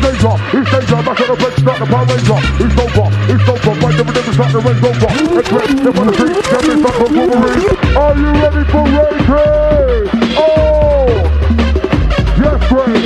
danger, 0.00 0.32
it's 0.56 0.72
danger. 0.72 1.04
Back 1.04 1.20
at 1.20 1.28
the 1.28 1.36
place, 1.36 1.60
start 1.60 1.84
the 1.84 1.84
Power 1.84 2.08
Ranger. 2.08 2.40
It's 2.64 2.80
over, 2.80 3.12
it's 3.28 3.44
over. 3.44 3.76
Right 3.76 3.92
never, 3.92 4.08
never 4.08 4.32
start 4.32 4.56
the 4.56 4.60
Range 4.64 4.80
Rover. 4.80 5.12
Express, 5.36 5.68
step 5.68 6.00
on 6.00 6.06
the 6.08 6.16
step 6.48 6.64
in, 6.64 6.80
the 6.80 6.88
Wolverine. 7.12 7.68
Are 7.92 8.16
you 8.16 8.32
ready 8.40 8.64
for? 8.72 8.88
Oh, 10.40 11.12
yes, 12.40 12.64
Ray. 12.72 13.04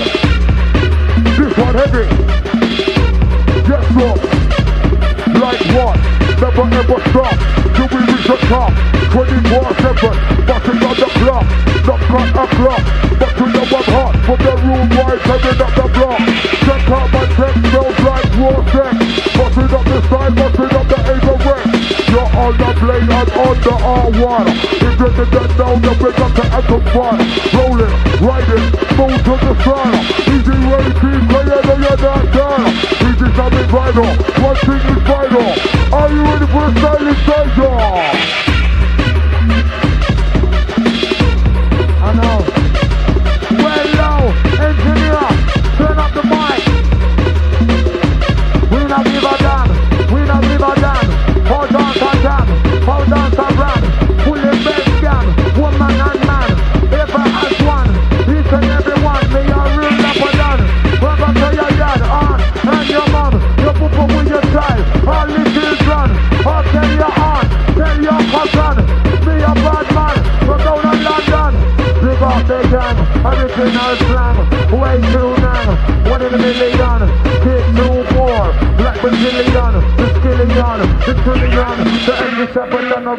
This 1.34 1.50
one 1.58 1.74
heavy. 1.74 2.21
Never 6.42 6.66
ever 6.74 6.98
stop. 7.06 7.38
Till 7.70 7.86
we 7.86 8.02
reach 8.02 8.26
the 8.26 8.34
top. 8.50 8.74
24-7. 9.14 10.42
Busting 10.42 10.82
on 10.82 10.96
the 10.98 11.08
clock. 11.22 11.46
Not 11.86 12.00
cut 12.10 12.34
a 12.34 12.44
clock. 12.58 12.82
But 13.14 13.30
to 13.38 13.44
know 13.46 13.62
I'm 13.62 13.86
hot. 13.94 14.14
From 14.26 14.38
the 14.42 14.54
room 14.66 14.90
right, 14.90 15.22
coming 15.22 15.62
up 15.62 15.70
the 15.70 15.86
block. 15.94 16.18
Check 16.66 16.90
out 16.90 17.06
my 17.14 17.22
sex 17.38 17.54
smells 17.62 17.98
like 18.02 18.26
raw 18.42 18.58
sex. 18.74 18.90
Busting 19.38 19.70
up 19.70 19.84
the 19.86 19.98
side, 20.10 20.34
busting 20.34 20.74
up 20.74 20.86
the 20.90 20.98
Ava 21.14 21.34
Rex. 21.46 21.62
You're 22.10 22.30
on 22.34 22.52
the 22.58 22.70
blade 22.74 23.06
and 23.06 23.30
on 23.38 23.56
the 23.62 23.74
R1. 23.78 24.46
If 24.82 24.98
you're 24.98 25.14
the 25.14 25.26
dead 25.30 25.50
now, 25.54 25.78
you 25.78 25.94
bring 25.94 26.18
up 26.26 26.32
the 26.34 26.44
anthem 26.58 26.82
fun. 26.90 27.22
Rolling, 27.54 27.94
riding, 28.18 28.66
move 28.98 29.20
to 29.30 29.34
the 29.46 29.54
sun. 29.62 29.94
Easy 30.26 30.58
way, 30.58 30.90
keep 30.90 31.22
playing, 31.30 31.62
no 31.70 31.74
you're 31.78 32.02
not 32.02 32.24
done. 32.34 32.66
Easy 32.98 33.30
something 33.38 33.70
one 33.70 34.31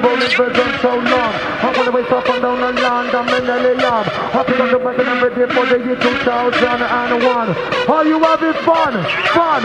rolling 0.03 0.35
vision 0.35 0.69
so 0.83 0.91
long. 0.99 1.33
I 1.63 1.73
wanna 1.75 1.91
wake 1.91 2.11
up 2.11 2.27
and 2.27 2.41
down 2.41 2.59
the 2.59 2.81
land, 2.81 3.15
I'm 3.15 3.27
in 3.29 3.47
the 3.47 3.55
million, 3.63 4.03
happy 4.35 4.53
on 4.59 4.69
the 4.69 4.77
weapon 4.77 5.07
every 5.07 5.31
day 5.31 5.47
for 5.53 5.65
the 5.65 5.79
year 5.79 5.95
2001. 5.95 7.55
Are 7.87 8.05
you 8.05 8.19
having 8.19 8.53
fun? 8.67 8.93
Fun! 9.31 9.63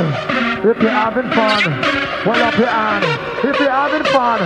If 0.63 0.79
you're 0.83 0.91
having 0.91 1.29
fun, 1.35 1.63
well 2.25 2.43
up 2.43 2.57
your 2.57 2.69
hand. 2.69 3.05
If 3.45 3.59
you're 3.59 3.71
having 3.71 4.05
fun, 4.13 4.41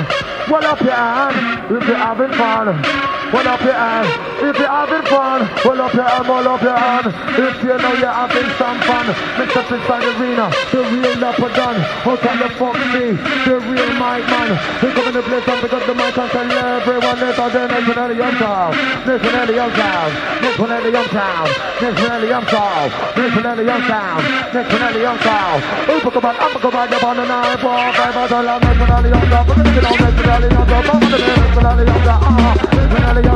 well 0.50 0.64
up 0.64 0.80
your 0.80 0.92
hand. 0.92 1.36
If 1.76 1.86
you're 1.86 1.96
having 1.96 2.32
fun, 2.32 3.11
well 3.32 3.48
up 3.48 3.60
your 3.64 3.72
hand. 3.72 4.08
If 4.44 4.58
you're 4.58 4.68
having 4.68 5.06
fun, 5.08 5.48
well 5.64 5.80
up 5.80 5.94
your 5.94 6.04
hand, 6.04 6.28
well 6.28 6.48
up 6.48 6.62
your 6.62 6.76
hand. 6.76 7.06
If 7.08 7.56
you 7.64 7.76
know 7.80 7.94
you're 7.96 8.12
having 8.12 8.50
some 8.60 8.78
fun, 8.84 9.06
mix 9.40 9.56
up 9.56 9.72
inside 9.72 10.04
the 10.04 10.12
arena. 10.20 10.46
The 10.70 10.80
real 10.92 11.24
upper 11.24 11.50
done. 11.56 11.78
How 12.04 12.16
can 12.16 12.36
you 12.38 12.50
fuck 12.60 12.76
me? 12.92 13.16
The 13.48 13.56
real 13.56 13.92
mic 13.96 14.22
man. 14.28 14.50
We 14.82 14.92
come 14.92 15.08
in 15.08 15.14
the 15.16 15.22
place 15.22 15.48
and 15.48 15.60
pick 15.64 15.72
up 15.72 15.84
the 15.88 15.94
mic 15.94 16.16
and 16.18 16.30
tell 16.30 16.52
everyone 16.52 17.18
this 17.18 17.38
or 17.38 17.48
then 17.50 17.68
next 17.68 17.88
one 17.88 17.98
at 17.98 18.08
the 18.08 18.16
young 18.20 18.36
town. 18.36 18.70
Next 19.06 19.24
one 19.24 19.34
at 19.34 19.46
the 19.46 19.54
young 19.54 19.72
town. 19.72 20.08
Next 20.42 20.58
one 20.60 20.72
at 20.72 20.82
the 20.82 20.90
young 20.92 21.08
town. 21.08 21.48
Next 21.80 22.00
one 22.02 22.12
at 22.12 22.20
the 22.20 22.28
young 22.28 22.44
town. 22.44 22.90
Next 23.16 23.36
one 23.36 23.46
at 23.46 23.56
the 23.56 23.64
young 23.64 23.82
town. 23.88 24.18
Next 24.52 24.72
one 24.72 24.82
at 24.82 24.92
the 24.92 25.00
young 25.00 25.18
town. 25.18 25.62
Up 25.92 26.12
come 26.12 26.24
on, 26.26 26.36
up 26.36 26.60
come 26.60 26.76
on, 26.76 26.90
you're 26.90 27.04
on 27.06 27.16
the 27.16 27.24
nine, 27.24 27.58
four, 27.58 27.72
five, 27.72 28.14
five, 28.14 28.28
five, 28.28 28.62
next 28.62 28.80
one 28.80 28.90
at 28.90 29.02
the 29.02 29.08
young 29.08 29.28
town. 29.30 29.46
Next 29.46 29.86
one 29.88 30.28
at 30.28 30.40
the 30.42 30.48
young 30.50 30.66
town. 30.66 31.00
Next 31.00 31.56
one 31.56 31.66
at 31.66 31.76
the 31.76 31.84
young 31.84 32.02
town. 32.02 32.20
Ah, 32.22 32.54
next 32.60 32.92
one 32.92 33.02
at 33.02 33.14
the 33.14 33.21
young 33.21 33.21
town. 33.21 33.21
The 33.22 33.28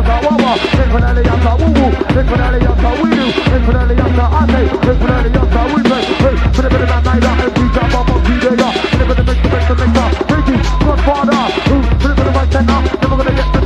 young. 1.22 1.40
Woo, 1.56 1.66
woo. 1.66 1.90
At 2.06 2.14
the 2.14 2.22
jump 2.26 2.58
DJ. 8.26 8.44
The 8.56 8.62
center. 12.50 12.78
Never 13.00 13.16
gonna 13.16 13.32
get 13.32 13.48
that? 13.52 13.64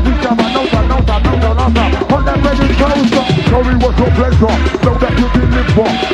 Know 4.40 4.94
that 4.98 5.12
you. 5.18 5.26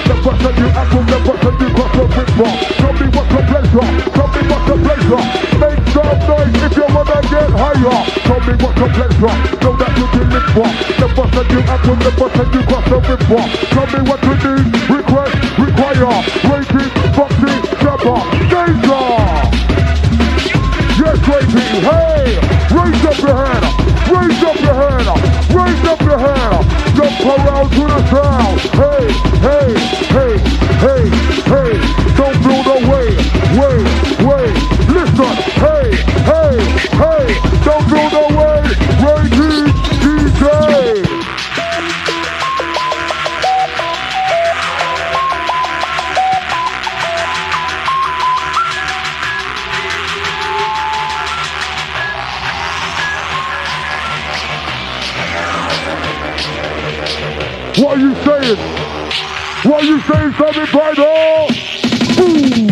The 0.06 0.14
person 0.22 0.56
you 0.56 0.68
the 1.06 1.18
person 1.26 1.54
you 1.60 1.68
cross 1.74 1.92
the 1.96 2.04
river. 2.16 2.50
Tell 2.76 2.92
me 2.92 3.06
what's 3.14 3.30
your 3.30 3.42
pleasure? 4.76 4.76
Me? 4.76 4.82
Make 5.60 5.82
some 5.92 6.18
noise 6.26 6.62
if 6.62 6.76
you 6.76 6.86
wanna 6.94 7.15
get 7.36 7.52
higher. 7.52 8.00
Tell 8.24 8.40
me 8.40 8.52
what's 8.62 8.78
your 8.80 8.90
pleasure? 8.96 9.34
Know 9.60 9.74
that 9.76 9.92
you 9.96 10.06
deliver. 10.16 10.68
The 10.96 11.08
person 11.12 11.44
you 11.52 11.60
act 11.68 11.84
with, 11.84 12.00
the 12.00 12.12
person 12.16 12.46
you 12.52 12.62
cross 12.64 12.86
the 12.88 12.98
river. 13.04 13.42
Tell 13.76 13.88
me 13.92 14.00
what 14.08 14.20
you 14.24 14.34
need, 14.40 14.72
request, 14.88 15.36
require. 15.60 16.16
Rating, 16.48 16.92
foxy, 17.12 17.52
jabber, 17.82 18.18
danger. 18.48 19.04
Yes, 20.96 21.20
rating, 21.28 21.80
hey, 21.84 22.40
raise 22.72 23.04
up 23.04 23.18
your 23.20 23.36
hand, 23.36 23.64
raise 24.08 24.42
up 24.42 24.58
your 24.64 24.76
hand, 24.80 25.08
raise 25.52 25.84
up 25.84 26.00
your 26.00 26.18
hand, 26.18 26.64
jump 26.96 27.20
around 27.20 27.68
to 27.76 27.82
the 27.84 28.00
sound. 28.08 28.60
Hey, 28.80 29.25
saying? 58.26 58.58
What 59.62 59.82
are 59.82 59.86
you 59.86 60.00
saying, 60.00 60.32
something? 60.34 60.66
Ooh. 62.18 62.66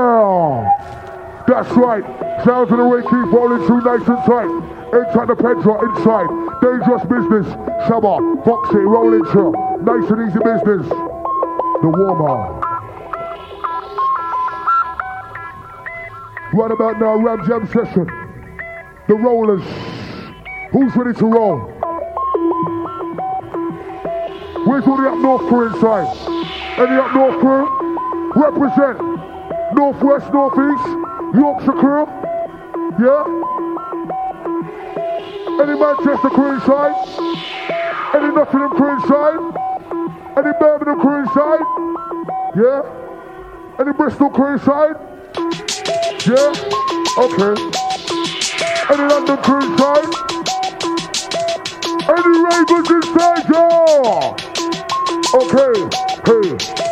That's 1.46 1.70
right. 1.76 2.04
Sounds 2.44 2.72
of 2.72 2.78
the 2.78 2.84
way 2.84 3.02
keep 3.02 3.32
rolling 3.32 3.64
through 3.66 3.82
nice 3.82 4.08
and 4.08 4.24
tight. 4.26 4.81
Inside 4.92 5.28
the 5.28 5.36
Pedro, 5.36 5.80
inside. 5.88 6.28
Dangerous 6.60 7.02
business. 7.08 7.46
Summer, 7.88 8.36
Foxy, 8.44 8.76
rolling 8.76 9.24
through. 9.32 9.52
Nice 9.80 10.10
and 10.10 10.28
easy 10.28 10.38
business. 10.38 10.86
The 11.80 11.88
warmer. 11.88 12.60
Right 16.52 16.70
about 16.70 17.00
now, 17.00 17.16
Ram 17.16 17.46
Jam 17.46 17.66
session. 17.68 18.06
The 19.08 19.14
rollers. 19.14 19.62
Who's 20.72 20.94
ready 20.94 21.18
to 21.18 21.26
roll? 21.26 21.58
Where's 24.66 24.86
all 24.86 24.96
the 24.98 25.08
up 25.08 25.18
north 25.18 25.48
crew 25.48 25.72
inside? 25.72 26.06
Any 26.76 26.96
up 26.96 27.14
north 27.14 27.40
crew? 27.40 28.32
Represent. 28.36 29.00
Northwest, 29.74 30.32
northeast, 30.34 30.86
Yorkshire 31.34 31.72
crew. 31.80 32.06
Yeah? 33.00 33.51
Any 35.60 35.78
Manchester 35.78 36.30
crew 36.30 36.54
inside? 36.54 36.94
Any 38.14 38.34
Nottingham 38.34 38.70
crew 38.70 38.94
inside? 38.94 39.40
Any 40.36 40.52
Birmingham 40.58 41.00
crew 41.00 41.22
inside? 41.22 41.64
Yeah? 42.56 42.82
Any 43.78 43.92
Bristol 43.92 44.30
crew 44.30 44.54
inside? 44.54 44.96
Yeah? 46.26 46.52
Okay. 47.18 47.54
Any 48.90 49.04
London 49.12 49.36
crew 49.38 49.60
inside? 49.60 50.08
Any 52.08 52.32
Ravens 52.44 52.90
inside, 52.90 53.44
yeah? 53.52 54.36
Okay, 55.34 55.74
hey, 56.26 56.46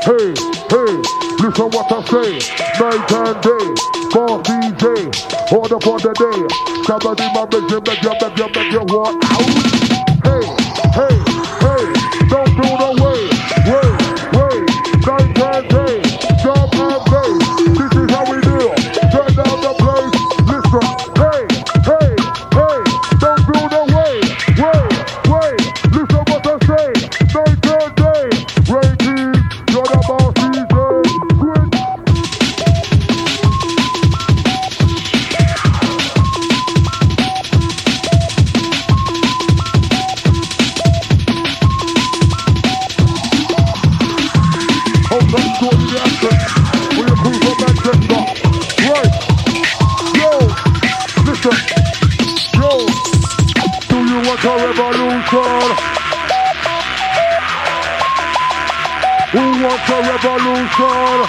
hey, 0.04 0.59
hey, 0.70 1.02
listen 1.42 1.68
what 1.74 1.90
I 1.90 2.00
say. 2.06 2.38
Night 2.78 3.12
and 3.12 3.42
day, 3.42 3.66
boss 4.14 4.40
DJ, 4.46 5.10
order 5.52 5.80
for 5.80 5.98
the 5.98 6.12
day. 6.14 6.40
Somebody 6.86 7.26
my 7.34 7.42
you, 7.68 7.80
beg 7.80 8.02
you, 8.02 8.14
beg 8.20 8.38
you, 8.38 8.48
beg 8.54 8.72
you, 8.72 8.82
out? 8.98 9.18
Hey, 10.22 10.46
hey, 10.94 11.16
hey, 11.60 11.84
don't 12.30 12.52
do 12.54 12.66
the 12.78 12.90
way, 13.02 13.20
way, 13.66 13.88
way. 14.38 14.56
Night 15.06 15.38
and 15.42 15.68
day, 15.68 16.09
revolution? 60.22 61.24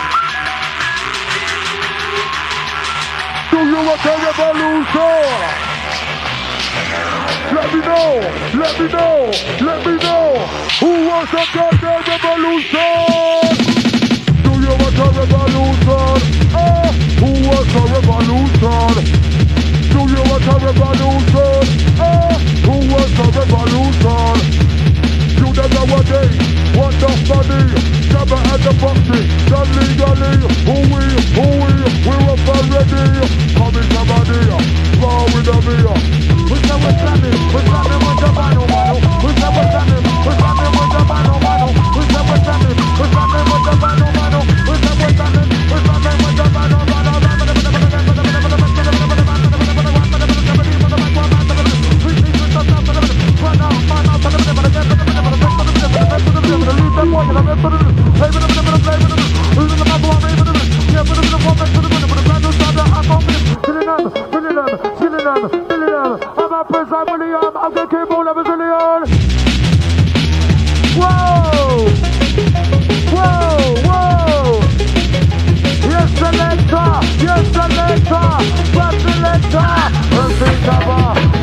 Do 3.52 3.58
you 3.58 3.80
want 3.88 4.06
a 4.06 4.14
revolution? 4.26 5.24
Let 7.56 7.68
me 7.74 7.80
know, 7.88 8.10
let 8.60 8.74
me 8.80 8.88
know, 8.92 9.32
let 9.62 9.80
me 9.86 9.94
know. 9.96 10.28
Who 10.80 10.90
wants 11.08 11.32
a 11.32 11.44
goddamn 11.54 12.04
revolution? 12.12 13.08
Do 14.44 14.52
you 14.60 14.74
want 14.82 15.00
a 15.00 15.08
revolution? 15.20 16.18
Ah, 16.54 16.92
who 17.20 17.30
wants 17.48 17.74
a 17.74 17.84
revolution? 17.96 18.94
Do 19.92 20.00
you 20.12 20.22
want 20.30 20.48
a 20.48 20.56
revolution? 20.68 21.64
Ah, 21.98 22.36
who 22.66 22.76
wants 22.92 23.20
a 23.20 23.28
revolution? 23.40 24.36
You 25.40 25.48
them 25.54 25.70
nowadays 25.72 26.61
want 26.78 26.96
the 27.00 27.10
money, 27.28 27.62
Jabba 28.12 28.38
and 28.38 28.62
the 28.64 28.74
boxy, 28.80 29.22
done 29.50 29.70
legally. 29.76 30.32
Who 30.68 30.76
we, 30.92 31.04
who 31.36 31.46
we, 31.62 31.72
we're 32.06 32.24
up 32.32 32.48
already. 32.48 33.04
Coming 33.56 33.74
to 33.74 33.94
somebody, 33.94 34.40
far 35.02 35.26
with 35.34 35.46
the 35.46 35.56
beer. 35.66 35.96
We 36.50 36.58
say 36.64 36.78
we're 36.84 36.96
slamming, 37.00 37.38
we're 37.54 37.66
slamming 37.66 38.02
with 38.06 38.20
the 38.22 38.30
mano. 38.36 38.64
We 39.24 39.32
say 39.40 39.50
we're 39.52 39.68
slamming, 39.72 40.04
we're 40.26 40.38
slamming 40.38 40.74
with 40.78 40.92
the 40.92 41.02
mano. 41.08 41.68
We 41.96 42.04
say 42.12 42.24
we're 42.28 42.42
slamming, 42.44 42.78
we're 43.00 43.10
slamming 43.12 43.46
with 43.52 43.64
the 43.68 43.74
Yes, 75.92 76.10
selector! 76.20 76.90
Yes, 77.22 77.46
selector! 77.54 78.28
Yes, 80.12 80.40
selector! 80.40 81.41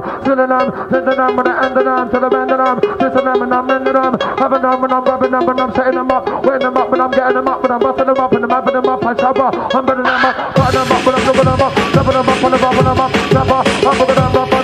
Them, 0.00 0.24
filling 0.24 0.48
them, 0.48 0.66
filling 0.90 1.04
them, 1.04 1.10
sending 1.10 1.16
them, 1.16 1.36
when 1.36 1.48
I 1.48 1.66
end 1.66 1.76
them, 1.76 2.10
to 2.10 2.18
the 2.20 2.28
bend 2.28 2.50
of 2.52 2.58
them. 2.58 2.98
Listen 3.00 3.24
them, 3.24 3.42
and 3.42 3.54
I'm 3.54 3.70
ending 3.70 3.92
them. 3.92 4.12
Having 4.38 4.62
them, 4.62 4.80
when 4.80 4.92
I'm 4.92 5.04
grabbing 5.04 5.30
them, 5.30 5.46
when 5.46 5.60
I'm 5.60 5.74
setting 5.74 5.94
them 5.94 6.10
up. 6.10 6.44
Weighing 6.44 6.60
them 6.60 6.76
up, 6.76 6.90
when 6.90 7.00
I'm 7.00 7.10
getting 7.10 7.34
them 7.34 7.48
up, 7.48 7.62
when 7.62 7.72
I'm 7.72 7.80
busting 7.80 8.06
them 8.06 8.18
up, 8.18 8.32
and 8.32 8.44
I'm 8.44 8.50
having 8.50 8.74
them 8.74 8.86
up. 8.86 9.04
I 9.04 9.14
shabba, 9.14 9.74
I'm 9.74 9.86
better 9.86 10.02
them 10.02 10.24
up, 10.24 10.54
cutting 10.54 10.80
them 10.80 10.92
up, 10.92 11.06
when 11.06 11.14
I'm 11.14 11.26
looking 11.26 11.44
them 11.44 11.60
up, 11.60 11.72
stepping 11.72 12.12
them 12.12 12.28
up, 12.28 12.38
the 12.40 12.58
when 12.76 12.86
I'm 12.86 13.00
up, 13.00 13.12
shabba, 13.12 13.58
I'm 13.66 13.98
looking 13.98 14.14
them 14.14 14.36
up, 14.36 14.59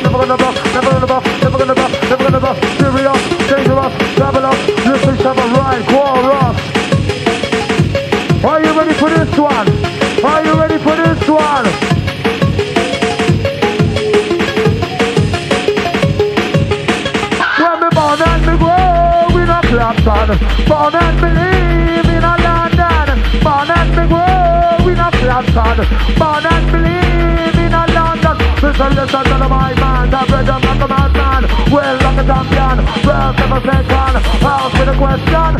in 20.06 20.38
Born 20.68 20.94
and 20.94 21.20
believe 21.20 22.06
in 22.06 22.22
a 22.22 22.34
London. 22.38 23.18
Born 23.42 23.70
and 23.74 23.90
me 23.90 24.06
grow 24.06 24.86
in 24.86 25.00
a 25.02 25.10
Clapton 25.10 25.82
Born 26.14 26.46
and 26.46 26.66
believe 26.70 27.58
in 27.58 27.74
a 27.74 27.82
London. 27.90 28.36
Listen, 28.62 28.94
listen 28.94 29.24
to 29.24 29.34
the 29.34 29.48
my 29.48 29.74
man 29.74 30.10
That 30.10 30.30
rhythm 30.30 30.62
like 30.62 30.80
a 30.80 30.86
madman 30.86 31.42
Well 31.72 31.96
like 32.06 32.18
a 32.18 32.24
champion 32.24 32.76
Well 33.02 33.32
never 33.34 33.60
second 33.66 34.14
Ask 34.46 34.74
me 34.78 34.84
the 34.86 34.94
question. 34.94 35.50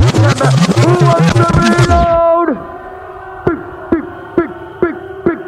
Who 0.79 0.95
wants 1.03 1.33
to 1.35 1.49
reload? 1.67 2.49
Big, 3.47 3.61
big, 3.91 4.05
big, 4.39 4.51
big, 4.81 4.97
big 5.27 5.39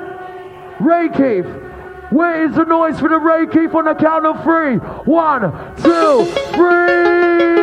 Ray 0.80 1.08
Keith 1.14 1.68
where 2.10 2.46
is 2.46 2.54
the 2.56 2.64
noise 2.64 2.98
for 2.98 3.10
the 3.10 3.18
Ray 3.18 3.46
Keith 3.46 3.74
on 3.74 3.84
the 3.84 3.94
count 3.94 4.24
of 4.24 4.42
three? 4.42 4.76
One, 5.04 5.52
two, 5.76 6.24
three. 6.54 7.57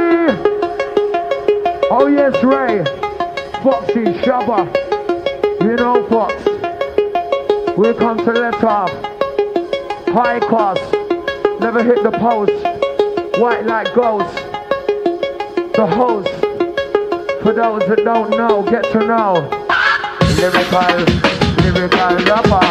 Oh 1.91 2.07
yes, 2.07 2.33
Ray. 2.43 2.83
Foxy, 3.61 4.05
Shabba. 4.25 4.65
You 5.61 5.75
know 5.75 6.07
Fox. 6.09 6.33
We 7.77 7.93
come 7.93 8.17
to 8.17 8.31
let 8.31 8.63
off. 8.63 8.89
High 10.07 10.39
class. 10.39 10.79
Never 11.59 11.83
hit 11.83 12.01
the 12.01 12.11
post. 12.11 12.53
White 13.39 13.65
like 13.67 13.93
ghost. 13.93 14.35
the 15.75 15.85
host. 15.85 16.29
For 17.43 17.53
those 17.53 17.81
that 17.87 18.01
don't 18.03 18.31
know, 18.31 18.63
get 18.63 18.83
to 18.91 18.99
know. 18.99 19.47
Lyrical, 20.37 21.05
lyrical 21.61 22.17
rapper. 22.25 22.65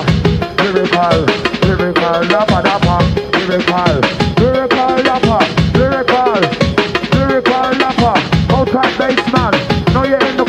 Lyrical, 0.62 1.27
lyrical 1.62 2.21
rapper, 2.35 2.62
rapper. 2.65 3.01
Lyrical, 3.39 4.01
lyrical 4.41 4.97
rapper. 5.05 5.79
Lyrical 5.79 6.74
trap 8.75 8.99
bass 8.99 9.33
man. 9.33 9.53
No, 9.95 10.03
you 10.03 10.16
ain't 10.16 10.37
no. 10.37 10.43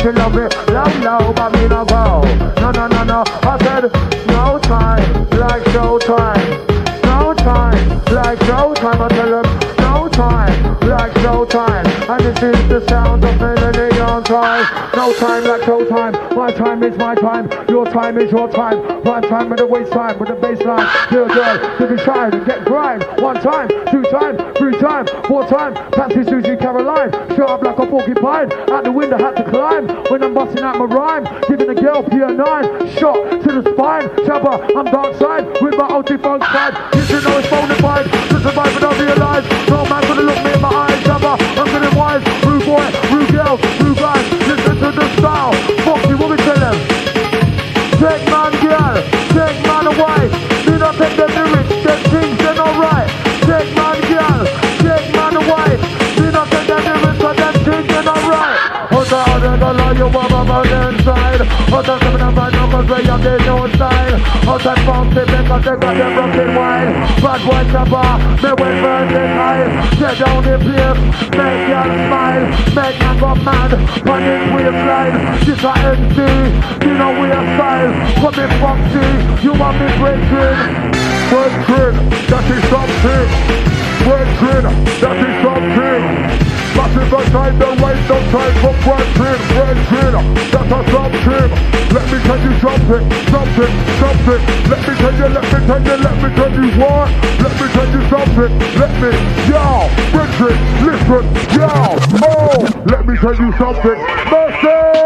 She 0.00 0.10
love 0.12 0.36
it. 0.38 0.54
Low, 0.68 0.84
low, 1.00 1.32
time. 11.50 11.86
And 12.08 12.20
this 12.24 12.42
is 12.42 12.68
the 12.68 12.86
sound 12.88 13.24
of 13.24 13.38
melody 13.38 13.98
on 14.00 14.22
time. 14.24 14.64
No 14.94 15.12
time 15.14 15.44
like 15.44 15.62
show 15.64 15.84
time, 15.86 16.12
my 16.36 16.52
time 16.52 16.82
is 16.82 16.96
my 16.96 17.14
time, 17.14 17.50
your 17.68 17.84
time 17.86 18.18
is 18.18 18.30
your 18.30 18.48
time. 18.48 19.02
Prime 19.02 19.22
time 19.22 19.50
with 19.50 19.58
the 19.58 19.66
waist 19.66 19.92
time, 19.92 20.18
with 20.18 20.28
the 20.28 20.36
bass 20.36 20.60
line. 20.62 20.86
Dear 21.10 21.26
girl, 21.28 21.78
to 21.78 21.86
be 21.86 22.10
and 22.10 22.46
get 22.46 22.64
grind. 22.64 23.04
One 23.20 23.40
time, 23.40 23.68
two 23.90 24.02
time, 24.02 24.36
three 24.54 24.78
time, 24.78 25.06
four 25.26 25.46
time. 25.46 25.74
Patsy, 25.92 26.24
Susie, 26.24 26.56
Caroline. 26.56 27.10
Show 27.36 27.46
up 27.46 27.62
like 27.62 27.78
a 27.78 27.86
porcupine. 27.86 28.52
Out 28.70 28.84
the 28.84 28.92
window, 28.92 29.18
had 29.18 29.36
to 29.36 29.44
climb. 29.50 29.88
When 30.10 30.22
I'm 30.22 30.34
busting 30.34 30.62
out 30.62 30.78
my 30.78 30.84
rhyme, 30.84 31.24
giving 31.48 31.66
the 31.66 31.74
girl 31.74 32.02
Pier 32.02 32.30
9. 32.30 32.96
Shot 32.98 33.42
to 33.42 33.60
the 33.60 33.72
spine. 33.72 34.08
Chopper, 34.26 34.64
I'm 34.78 34.86
dark 34.86 35.16
side 35.16 35.46
with 35.60 35.76
my 35.76 35.88
OT 35.88 36.16
funk 36.18 36.44
side. 36.44 36.74
You 36.94 37.02
should 37.02 37.24
know 37.24 37.38
it's 37.38 37.50
bona 37.50 37.74
fide. 37.76 38.04
To 38.04 38.40
survive 38.40 38.98
be 38.98 39.12
alive. 39.12 39.68
No 39.68 39.84
man 39.86 40.02
gonna 40.02 40.22
look 40.22 40.44
me 40.44 40.52
in 40.52 40.60
my 40.60 40.68
eyes. 40.68 40.89
Chopper, 41.10 41.42
I'm 41.58 41.66
getting 41.66 41.98
wise. 41.98 42.22
Boy, 42.46 42.86
girl. 43.34 43.58
Listen 44.46 44.76
to 44.78 44.90
the 44.94 45.06
style. 45.18 45.50
Fuck 45.82 46.06
you, 46.06 46.14
we 46.14 46.36
tell 46.38 46.54
them? 46.54 46.78
Take 47.98 48.22
man 48.30 48.54
girl, 48.62 48.94
take 49.34 49.58
man 49.66 49.90
away. 49.90 50.30
Do 50.62 50.78
not 50.78 50.94
take 50.94 51.16
the 51.18 51.26
lyrics, 51.34 51.82
them 51.82 51.98
things 52.14 52.38
they're 52.38 52.54
not 52.54 52.78
right. 52.78 53.10
Take 53.42 53.74
man 53.74 53.98
girl, 54.06 54.46
take 54.86 55.10
man 55.10 55.34
away. 55.34 55.70
Do 56.14 56.30
not 56.30 56.46
take 56.46 56.68
the 56.70 56.78
lyrics, 56.78 57.18
cause 57.18 57.36
them 57.42 57.54
things 57.66 57.88
they're 57.90 58.06
not 58.06 58.22
right. 58.30 58.94
On, 58.94 59.06
I 59.10 59.58
don't 59.58 59.98
you 59.98 60.06
want 60.14 60.30
the 60.30 60.88
inside. 60.94 61.42
Some 61.70 62.14
of 62.14 62.59
numbers 62.80 63.06
where 63.06 63.18
you 63.18 63.22
get 63.22 63.46
no 63.46 63.68
style. 63.74 64.18
Hold 64.44 64.66
on, 64.66 64.76
funky 64.86 65.20
because 65.20 65.64
they 65.64 65.76
got 65.76 65.96
them 65.96 66.16
rocking 66.16 66.54
wild. 66.54 66.92
Bad 67.22 67.40
boy 67.44 67.64
chopper, 67.72 68.10
me 68.42 68.50
when 68.60 68.76
burning 68.82 69.34
high. 69.36 69.68
Get 69.98 70.18
down 70.18 70.42
the 70.44 70.56
place, 70.58 71.00
make 71.36 71.68
you 71.68 71.82
smile. 72.06 72.46
Make 72.76 72.98
man 73.00 73.16
go 73.20 73.34
mad, 73.44 73.72
on 74.08 74.20
this 74.24 74.44
waistline. 74.54 75.16
This 75.44 75.64
a 75.64 75.72
NC, 75.92 76.18
you 76.86 76.94
know 76.94 77.10
we 77.20 77.30
are 77.30 77.46
style. 77.56 77.92
Coming 78.20 78.52
from 78.60 78.78
G, 78.90 79.44
you 79.44 79.52
want 79.52 79.76
me 79.80 79.88
breaking. 79.98 80.56
Breaking, 81.30 81.96
that 82.30 82.46
is 82.54 82.62
something. 82.70 83.28
Breaking, 84.06 84.66
that 85.00 85.18
is 85.26 85.34
something. 85.44 86.49
Massive 86.80 87.12
a 87.12 87.20
time, 87.28 87.58
the 87.58 87.66
right, 87.66 88.00
no 88.08 88.16
time 88.32 88.56
for 88.64 88.72
breaking. 88.80 89.36
Breaking, 89.52 90.16
that's 90.48 90.72
a 90.72 90.80
something. 90.88 91.52
Let 91.92 92.08
me 92.08 92.16
tell 92.24 92.40
you 92.40 92.56
something, 92.56 93.04
something, 93.28 93.72
something. 94.00 94.40
Let 94.64 94.80
me 94.88 94.92
tell 94.96 95.12
you, 95.12 95.28
let 95.28 95.44
me 95.44 95.60
tell 95.68 95.82
you, 95.84 95.96
let 96.00 96.16
me 96.16 96.28
tell 96.32 96.48
you 96.56 96.72
what. 96.80 97.12
Let 97.36 97.52
me 97.60 97.66
tell 97.68 97.84
you 97.84 98.00
something. 98.08 98.52
Let 98.80 98.92
me, 98.96 99.12
yo, 99.44 99.92
breaking, 100.08 100.56
listen, 100.88 101.24
yo, 101.52 101.68
oh. 102.24 102.64
Let 102.86 103.04
me 103.04 103.12
tell 103.18 103.36
you 103.36 103.52
something. 103.60 104.00
Massive! 104.32 105.04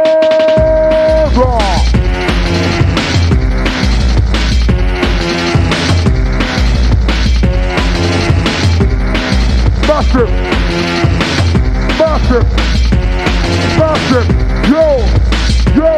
Massive! 9.88 10.43
Massive! 12.34 12.50
Massive! 13.78 14.26
Yo! 14.68 14.86
Yo! 15.76 15.92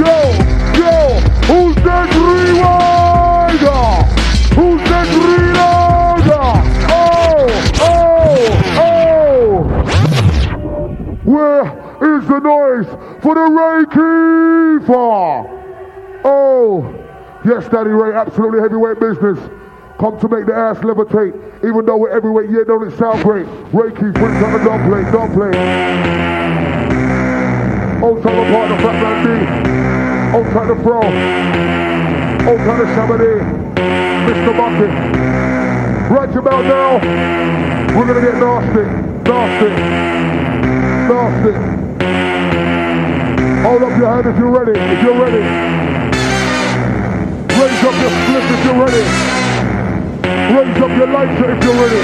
Yo! 0.00 0.14
Yo! 0.74 0.94
Who's 1.46 1.76
that 1.84 2.08
rewinder? 2.10 3.86
Who's 4.54 4.82
that 4.90 5.08
reloader? 5.14 6.50
Oh! 6.90 7.48
Oh! 7.80 8.38
Oh! 8.80 9.62
Where 11.24 11.64
is 12.16 12.26
the 12.26 12.40
noise 12.40 12.88
for 13.22 13.34
the 13.36 13.46
Ray 13.46 13.84
Keefer? 13.84 15.30
Oh! 16.24 16.94
Yes, 17.44 17.68
Daddy 17.68 17.90
Ray, 17.90 18.12
absolutely 18.16 18.60
heavyweight 18.60 18.98
business. 18.98 19.38
Come 20.00 20.18
to 20.18 20.28
make 20.32 20.46
the 20.46 20.54
ass 20.54 20.78
levitate. 20.78 21.36
Even 21.60 21.84
though 21.84 21.98
we're 21.98 22.10
heavyweight, 22.10 22.48
yeah, 22.48 22.64
don't 22.64 22.88
it 22.88 22.96
sound 22.96 23.22
great? 23.22 23.44
Keith, 23.44 24.16
put 24.16 24.32
it 24.32 24.40
on 24.40 24.56
the 24.56 24.64
don't 24.64 24.80
play, 24.88 25.04
don't 25.12 25.28
play. 25.36 25.52
Old 28.00 28.22
time 28.24 28.40
partner, 28.48 28.80
Fatman 28.80 29.20
D. 29.20 29.28
Old 30.32 30.46
time 30.56 30.68
the 30.72 30.76
Pro. 30.80 31.04
Old 32.48 32.60
time 32.64 32.78
the 32.80 32.88
Shabba 32.96 33.20
D. 33.20 33.24
Mr. 34.24 34.56
Bucket. 34.56 34.88
Right 36.10 36.32
your 36.32 36.42
bell 36.48 36.62
now. 36.62 36.96
We're 37.92 38.06
gonna 38.06 38.24
get 38.24 38.40
nasty. 38.40 38.88
Nasty. 39.28 39.68
Nasty. 41.12 41.52
Hold 43.68 43.82
up 43.82 43.98
your 43.98 44.08
hand 44.08 44.26
if 44.32 44.38
you're 44.38 44.48
ready. 44.48 44.80
If 44.80 45.02
you're 45.02 45.20
ready. 45.20 45.44
Raise 47.52 47.84
up 47.84 47.96
your 48.00 48.12
split 48.24 48.44
if 48.48 48.64
you're 48.64 48.82
ready. 48.82 49.29
Raise 50.30 50.78
up 50.78 50.92
your 50.96 51.06
lighter 51.08 51.50
if 51.50 51.64
you're 51.64 51.74
ready. 51.74 52.02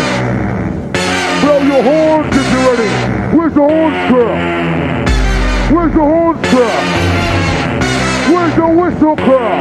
Blow 1.42 1.60
your 1.62 1.82
horns 1.82 2.34
if 2.36 2.46
you're 2.52 2.66
ready. 2.70 2.90
Where's 3.36 3.54
the 3.54 3.60
horns 3.60 3.96
square? 4.06 4.36
Where's 5.72 5.92
the 5.94 6.00
horns 6.00 6.40
square? 6.48 6.80
Where's 8.32 8.54
the 8.56 8.66
whistle 8.66 9.16
square? 9.16 9.58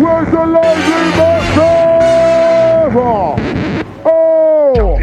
Where's 0.00 0.30
the 0.30 0.44
lively 0.46 1.02
massive? 1.16 1.76
Oh! 4.08 4.98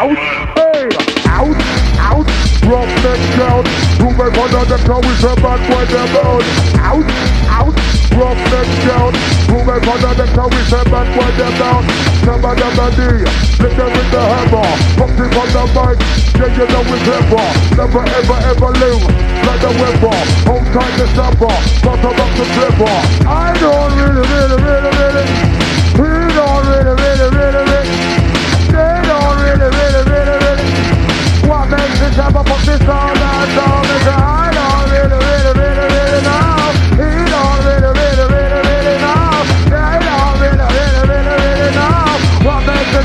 Ouch! 0.00 0.24
Hey! 0.56 0.88
Ouch! 1.26 1.64
Ouch! 1.98 2.32
Rough 2.64 2.92
neck 3.04 3.20
down. 3.36 3.62
Room 4.00 4.14
back 4.16 4.36
under 4.38 4.64
the 4.64 4.78
car 4.86 5.00
with 5.00 5.24
a 5.24 5.34
bad 5.40 5.60
boy 5.68 5.84
them 5.92 6.16
out. 6.16 6.44
Ouch! 7.48 7.91
Rough 8.18 8.42
neck 8.50 8.68
down. 8.88 9.12
Under 9.92 10.14
the 10.14 10.26
car 10.34 10.48
with 10.48 10.72
a 10.72 10.80
bad 10.88 11.08
boy 11.12 11.30
them 11.36 11.52
down. 11.60 11.82
Number 12.24 12.54
number 12.54 12.88
D. 12.96 13.24
Lick 13.60 13.76
them 13.76 13.92
with 13.92 14.10
the 14.10 14.20
hammer. 14.20 14.68
Pop 14.96 15.12
it 15.14 15.32
on 15.36 15.48
the 15.52 15.64
mic. 15.74 15.98
Yeah, 16.32 16.48
you 16.48 16.66
know 16.70 16.82
it's 16.92 17.02
clever. 17.04 17.46
Never 17.76 18.04
ever 18.08 18.38
ever 18.52 18.70
lose. 18.80 19.04
Like 19.42 19.60
the 19.60 19.70
weapon. 19.80 20.26
Hold 20.48 20.64
tight 20.72 20.94
the 20.96 21.06
snapper. 21.12 21.56
Bottom 21.84 22.20
up 22.20 22.30
the 22.36 22.44
flipper. 22.56 22.96
I 23.28 23.52
don't 23.60 23.92
really, 24.00 24.24
really, 24.28 24.58
really, 24.64 24.92
really. 24.96 25.24
We 25.98 26.10
don't 26.36 26.64
really, 26.68 26.94
really, 26.96 27.28
really, 27.36 27.62
really. 27.68 27.84
They 28.72 28.96
don't 29.08 29.36
really, 29.44 29.68
really, 29.72 30.02
really, 30.08 30.36
really. 30.40 30.68
What 31.48 31.68
makes 31.68 32.00
this 32.00 32.16
have 32.16 32.36
a 32.36 32.42
put 32.42 32.64
this 32.64 32.80
on 32.88 33.12
that 33.12 33.46
song 33.56 33.84
is 33.92 34.06
I 34.08 34.41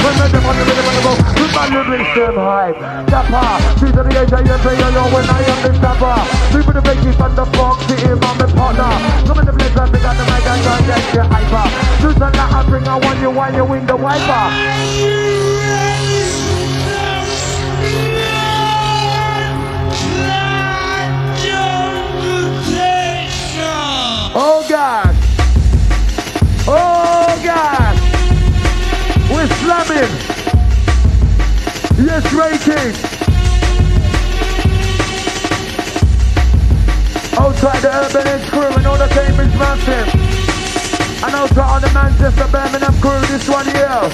When 0.00 0.14
the 0.16 0.26
devil 0.32 0.50
is 0.56 0.64
the 0.64 0.74
devil, 0.80 1.14
we 1.36 1.46
man 1.52 1.70
will 1.76 1.88
reach 1.92 2.12
them 2.16 2.36
high. 2.40 2.72
Your 3.10 3.24
when 5.12 5.28
I 5.28 5.40
am 5.44 5.60
the 5.60 5.70
dapper. 5.78 6.16
We 6.56 6.62
put 6.64 6.74
the 6.74 6.82
baby 6.82 7.12
on 7.20 7.34
the 7.36 7.44
box, 7.56 7.84
see 7.86 8.00
him, 8.00 8.18
I'm. 8.24 8.88
Come 9.26 9.38
in 9.40 9.46
the 9.46 9.52
place, 9.52 9.76
I 9.76 9.84
pick 9.92 10.04
the 10.16 10.24
mic, 10.24 10.46
I'm 10.48 10.60
gonna 10.64 10.86
get 10.88 11.14
you 11.14 11.24
hyper. 11.28 11.66
Listen, 12.06 12.32
I 12.32 12.46
you, 13.20 13.30
why 13.30 13.50
you 13.54 13.64
win 13.64 13.86
wiper. 13.96 15.39
King! 32.10 32.92
Outside 37.38 37.80
the 37.82 37.90
Urban 37.94 38.26
Edge 38.26 38.50
crew 38.50 38.66
and 38.66 38.86
all 38.86 38.98
the 38.98 39.06
Cambridge 39.14 39.54
massive. 39.54 40.14
And 41.22 41.34
outside 41.34 41.70
on 41.70 41.80
the 41.82 41.90
Manchester 41.94 42.48
Birmingham 42.50 43.00
crew 43.00 43.20
this 43.28 43.48
one 43.48 43.66
here. 43.66 44.10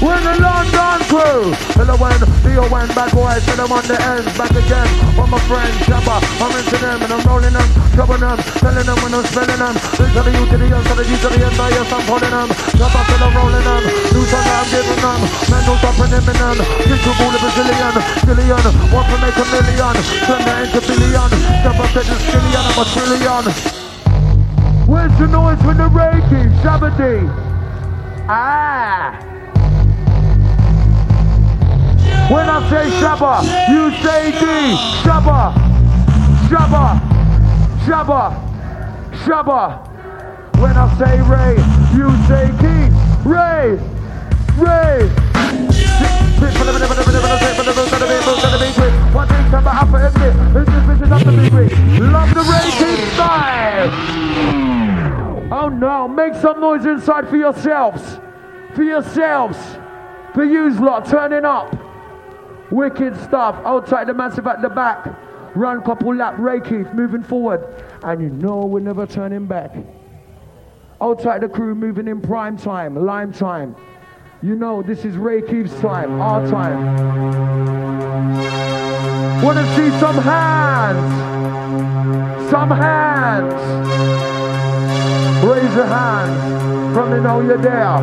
We're 0.00 0.20
the 0.22 0.40
London 0.40 1.00
crew. 1.10 1.52
Hello 1.74 1.96
when 1.96 2.20
Leo 2.44 2.68
when 2.70 2.86
bad 2.94 3.10
boys 3.12 3.44
to 3.46 3.56
them 3.56 3.72
on 3.72 3.82
the 3.88 4.00
ends. 4.00 4.38
Back 4.38 4.50
again. 4.52 4.95
All 5.36 5.42
my 5.44 5.48
friends, 5.52 5.76
Shabba. 5.84 6.16
I'm 6.40 6.48
into 6.56 6.76
them 6.80 7.02
and 7.02 7.12
I'm 7.12 7.20
rolling 7.28 7.52
them, 7.52 7.68
troubling 7.92 8.24
them, 8.24 8.38
telling 8.56 8.86
them 8.88 8.96
when 9.04 9.12
I'm 9.12 9.24
spelling 9.28 9.60
them. 9.60 9.74
This 10.00 10.08
to 10.16 10.20
the 10.24 10.32
U 10.32 10.48
to 10.48 10.56
the 10.56 10.66
L 10.72 10.80
to 10.80 10.94
the 10.96 11.04
G 11.04 11.12
to 11.12 11.28
the 11.28 11.44
N, 11.44 11.52
yes, 11.76 11.92
I'm 11.92 12.00
pulling 12.08 12.32
them. 12.32 12.48
Shabba 12.72 13.00
till 13.04 13.20
I'm 13.20 13.36
rolling 13.36 13.60
them. 13.60 13.84
New 14.16 14.24
song 14.32 14.48
I'm 14.48 14.64
giving 14.72 14.96
them. 14.96 15.20
Man, 15.52 15.60
no 15.68 15.76
stopping 15.76 16.08
them 16.08 16.24
in 16.24 16.36
them. 16.40 16.56
Think 16.88 17.04
to 17.04 17.12
ball 17.20 17.36
a 17.36 17.38
bazillion, 17.44 17.96
billion. 18.24 18.64
Want 18.88 19.06
to 19.12 19.16
make 19.20 19.36
a 19.36 19.44
million. 19.52 19.96
Turn 20.24 20.40
that 20.40 20.58
into 20.64 20.80
billion. 20.88 21.30
Shabba 21.60 21.84
said 21.92 22.06
the 22.08 22.16
skillion, 22.16 22.64
I'm 22.64 22.80
a 22.80 22.84
trillion. 22.96 23.44
Where's 24.88 25.12
the 25.20 25.28
noise 25.28 25.60
from 25.60 25.76
the 25.76 25.88
Ray 25.92 26.16
Keith? 26.32 26.48
Shabba. 26.64 26.88
Ah. 28.24 29.25
When 32.28 32.50
I 32.50 32.58
say 32.68 32.90
Shabba, 32.98 33.42
you 33.70 33.90
say 34.02 34.32
D. 34.32 34.74
Shabba, 35.06 35.54
Shabba, 36.48 36.98
Shabba, 37.86 38.22
Shabba. 39.22 39.86
When 40.60 40.76
I 40.76 40.98
say 40.98 41.20
Ray, 41.22 41.54
you 41.96 42.10
say 42.26 42.50
Keith. 42.58 42.92
Ray, 43.24 43.78
Ray. 44.58 45.06
Love 52.00 52.34
the 52.34 52.42
Ray 52.50 52.70
style. 53.14 53.90
Oh 55.52 55.68
no, 55.68 56.08
make 56.08 56.34
some 56.34 56.60
noise 56.60 56.86
inside 56.86 57.28
for 57.28 57.36
yourselves. 57.36 58.18
For 58.74 58.82
yourselves. 58.82 59.58
For 60.34 60.44
yous 60.44 60.80
lot 60.80 61.06
turning 61.06 61.44
up. 61.44 61.85
Wicked 62.70 63.16
stuff. 63.22 63.54
Outside 63.64 64.06
the 64.08 64.14
massive 64.14 64.46
at 64.46 64.62
the 64.62 64.68
back. 64.68 65.06
Run 65.54 65.82
couple 65.82 66.14
lap, 66.14 66.34
Ray 66.38 66.60
Keith 66.60 66.92
moving 66.92 67.22
forward. 67.22 67.64
And 68.02 68.20
you 68.20 68.28
know 68.28 68.66
we're 68.66 68.80
never 68.80 69.06
turning 69.06 69.46
back. 69.46 69.74
Outside 71.00 71.40
the 71.42 71.48
crew 71.48 71.74
moving 71.74 72.08
in 72.08 72.20
prime 72.20 72.56
time, 72.56 72.94
lime 72.94 73.32
time. 73.32 73.76
You 74.42 74.54
know 74.54 74.82
this 74.82 75.04
is 75.04 75.16
Ray 75.16 75.42
Keith's 75.42 75.74
time, 75.80 76.20
our 76.20 76.46
time. 76.48 76.84
Wanna 79.42 79.64
see 79.76 79.90
some 79.98 80.16
hands? 80.16 81.12
Some 82.50 82.70
hands. 82.70 83.54
Raise 85.44 85.74
your 85.74 85.86
hands 85.86 86.94
from 86.94 87.10
the 87.10 87.20
know 87.20 87.40
you're 87.40 87.58
there. 87.58 87.98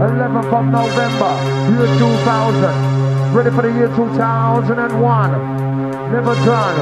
11th 0.00 0.52
of 0.52 0.64
November, 0.66 1.32
year 1.72 1.98
2000. 1.98 2.97
Ready 3.32 3.50
for 3.50 3.62
the 3.62 3.68
year 3.68 3.88
2001. 3.94 6.12
Never 6.12 6.34
done. 6.46 6.76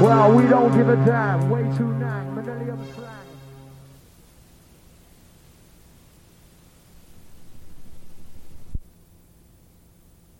Well, 0.00 0.32
we 0.32 0.46
don't 0.46 0.72
give 0.76 0.88
a 0.88 0.96
damn. 1.04 1.50
Way 1.50 1.62
too 1.76 1.92
nice. 1.94 2.29